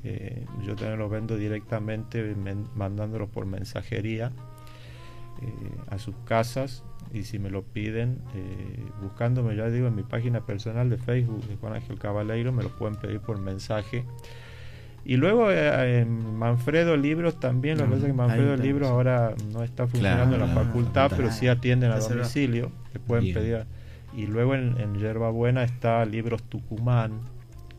eh, 0.05 0.45
yo 0.65 0.75
también 0.77 0.99
los 0.99 1.11
vendo 1.11 1.37
directamente 1.37 2.35
mandándolos 2.75 3.29
por 3.31 3.47
mensajería 3.47 4.33
a 5.89 5.99
sus 5.99 6.15
casas. 6.25 6.83
Y 7.13 7.23
si 7.23 7.39
me 7.39 7.51
lo 7.51 7.63
piden, 7.63 8.19
buscándome, 9.01 9.55
ya 9.55 9.69
digo, 9.69 9.87
en 9.87 9.95
mi 9.95 10.03
página 10.03 10.45
personal 10.45 10.91
de 10.91 10.99
Facebook 10.99 11.47
de 11.47 11.57
Juan 11.57 11.75
Ángel 11.75 11.99
Cabaleiro, 11.99 12.53
me 12.53 12.63
lo 12.63 12.71
pueden 12.71 12.97
pedir 12.97 13.21
por 13.21 13.39
mensaje 13.39 14.05
y 15.07 15.17
luego 15.17 15.53
eh, 15.53 16.01
en 16.01 16.37
Manfredo 16.37 16.97
Libros 16.97 17.39
también, 17.39 17.79
lo 17.79 17.85
que 17.85 17.91
pasa 17.91 18.03
es 18.03 18.07
que 18.09 18.13
Manfredo 18.13 18.57
Libros 18.57 18.91
ahora 18.91 19.35
no 19.53 19.63
está 19.63 19.87
funcionando 19.87 20.35
en 20.35 20.41
la 20.41 20.49
facultad, 20.49 21.13
pero 21.17 21.31
sí 21.31 21.47
atienden 21.47 21.93
a 21.93 21.99
domicilio, 22.01 22.73
te 22.93 22.99
pueden 22.99 23.33
pedir. 23.33 23.67
Y 24.17 24.27
luego 24.27 24.55
en, 24.55 24.77
en 24.81 24.99
Yerba 24.99 25.31
Buena 25.31 25.63
está 25.63 26.05
Libros 26.05 26.43
Tucumán, 26.45 27.21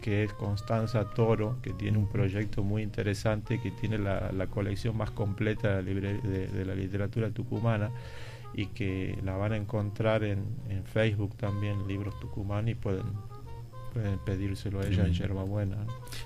que 0.01 0.23
es 0.23 0.31
Constanza 0.31 1.03
Toro, 1.03 1.57
que 1.61 1.73
tiene 1.73 1.97
un 1.97 2.07
proyecto 2.07 2.63
muy 2.63 2.81
interesante, 2.81 3.59
que 3.59 3.71
tiene 3.71 3.97
la, 3.97 4.47
colección 4.49 4.95
más 4.95 5.11
completa 5.11 5.81
de, 5.81 6.65
la 6.65 6.75
literatura 6.75 7.29
tucumana 7.31 7.89
y 8.53 8.67
que 8.67 9.17
la 9.25 9.35
van 9.35 9.51
a 9.51 9.57
encontrar 9.57 10.23
en, 10.23 10.45
en 10.69 10.85
Facebook 10.85 11.35
también, 11.35 11.87
Libros 11.89 12.17
Tucumán, 12.21 12.69
y 12.69 12.75
pueden 12.75 13.03
pedírselo 14.25 14.81
a 14.81 14.88
ella 14.88 15.05
en 15.05 15.13
Yerba 15.13 15.43
Buena. 15.43 15.77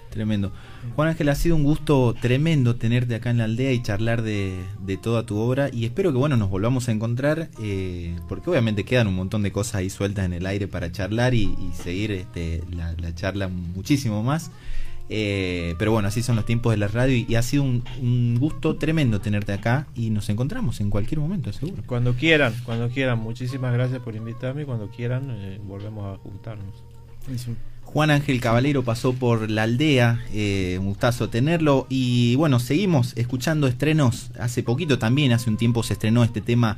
Tremendo. 0.10 0.52
Juan 0.96 1.10
Ángel, 1.10 1.30
ha 1.30 1.36
sido 1.36 1.56
un 1.56 1.64
gusto 1.64 2.14
tremendo 2.20 2.76
tenerte 2.76 3.16
acá 3.16 3.30
en 3.30 3.38
la 3.38 3.46
aldea 3.46 3.72
y 3.72 3.82
charlar 3.82 4.22
de, 4.22 4.60
toda 5.02 5.26
tu 5.26 5.38
obra 5.38 5.70
y 5.72 5.86
espero 5.86 6.12
que 6.12 6.18
bueno 6.18 6.36
nos 6.36 6.50
volvamos 6.50 6.90
a 6.90 6.92
encontrar 6.92 7.50
eh, 7.62 8.14
porque 8.28 8.50
obviamente 8.50 8.84
quedan 8.84 9.08
un 9.08 9.16
montón 9.16 9.42
de 9.42 9.54
cosas 9.54 9.76
ahí 9.76 9.90
sueltas 9.90 10.26
en 10.26 10.34
el 10.34 10.46
aire 10.46 10.68
para 10.68 10.92
charlar 10.92 11.34
y, 11.34 11.56
seguir 11.74 12.12
este, 12.12 12.62
la, 12.72 13.16
charla 13.16 13.48
muchísimo 13.48 14.22
más. 14.22 14.52
Eh, 15.14 15.76
pero 15.78 15.92
bueno, 15.92 16.08
así 16.08 16.24
son 16.24 16.38
los 16.38 16.46
tiempos 16.46 16.72
de 16.72 16.78
la 16.78 16.88
radio 16.88 17.26
y, 17.28 17.36
ha 17.36 17.42
sido 17.42 17.64
un, 17.64 18.38
gusto 18.40 18.78
tremendo 18.78 19.20
tenerte 19.20 19.52
acá 19.52 19.88
y 19.96 20.10
nos 20.10 20.30
encontramos 20.30 20.80
en 20.80 20.90
cualquier 20.90 21.20
momento, 21.20 21.52
seguro. 21.52 21.84
Cuando 21.86 22.14
quieran, 22.14 22.54
cuando 22.66 22.90
quieran. 22.90 23.20
Muchísimas 23.20 23.74
gracias 23.74 24.02
por 24.02 24.16
invitarme 24.16 24.64
y 24.64 24.66
cuando 24.66 24.90
quieran 24.90 25.30
eh, 25.30 25.60
volvemos 25.64 26.16
a 26.16 26.18
juntarnos. 26.18 26.84
Juan 27.84 28.10
Ángel 28.10 28.40
Caballero 28.40 28.84
pasó 28.84 29.14
por 29.14 29.50
la 29.50 29.64
aldea, 29.64 30.24
eh, 30.34 30.78
un 30.80 30.88
gustazo 30.88 31.30
tenerlo. 31.30 31.88
Y 31.90 32.36
bueno, 32.36 32.60
seguimos 32.60 33.14
escuchando 33.18 33.68
estrenos. 33.68 34.32
Hace 34.40 34.64
poquito 34.64 34.98
también, 34.98 35.34
hace 35.34 35.50
un 35.50 35.58
tiempo 35.58 35.84
se 35.84 35.94
estrenó 35.94 36.24
este 36.24 36.42
tema 36.42 36.78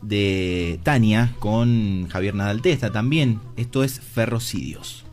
de 0.00 0.80
Tania 0.82 1.34
con 1.38 2.08
Javier 2.08 2.34
Nadaltesta 2.34 2.92
también. 2.92 3.40
Esto 3.56 3.84
es 3.84 4.00
Ferrocidios. 4.00 5.03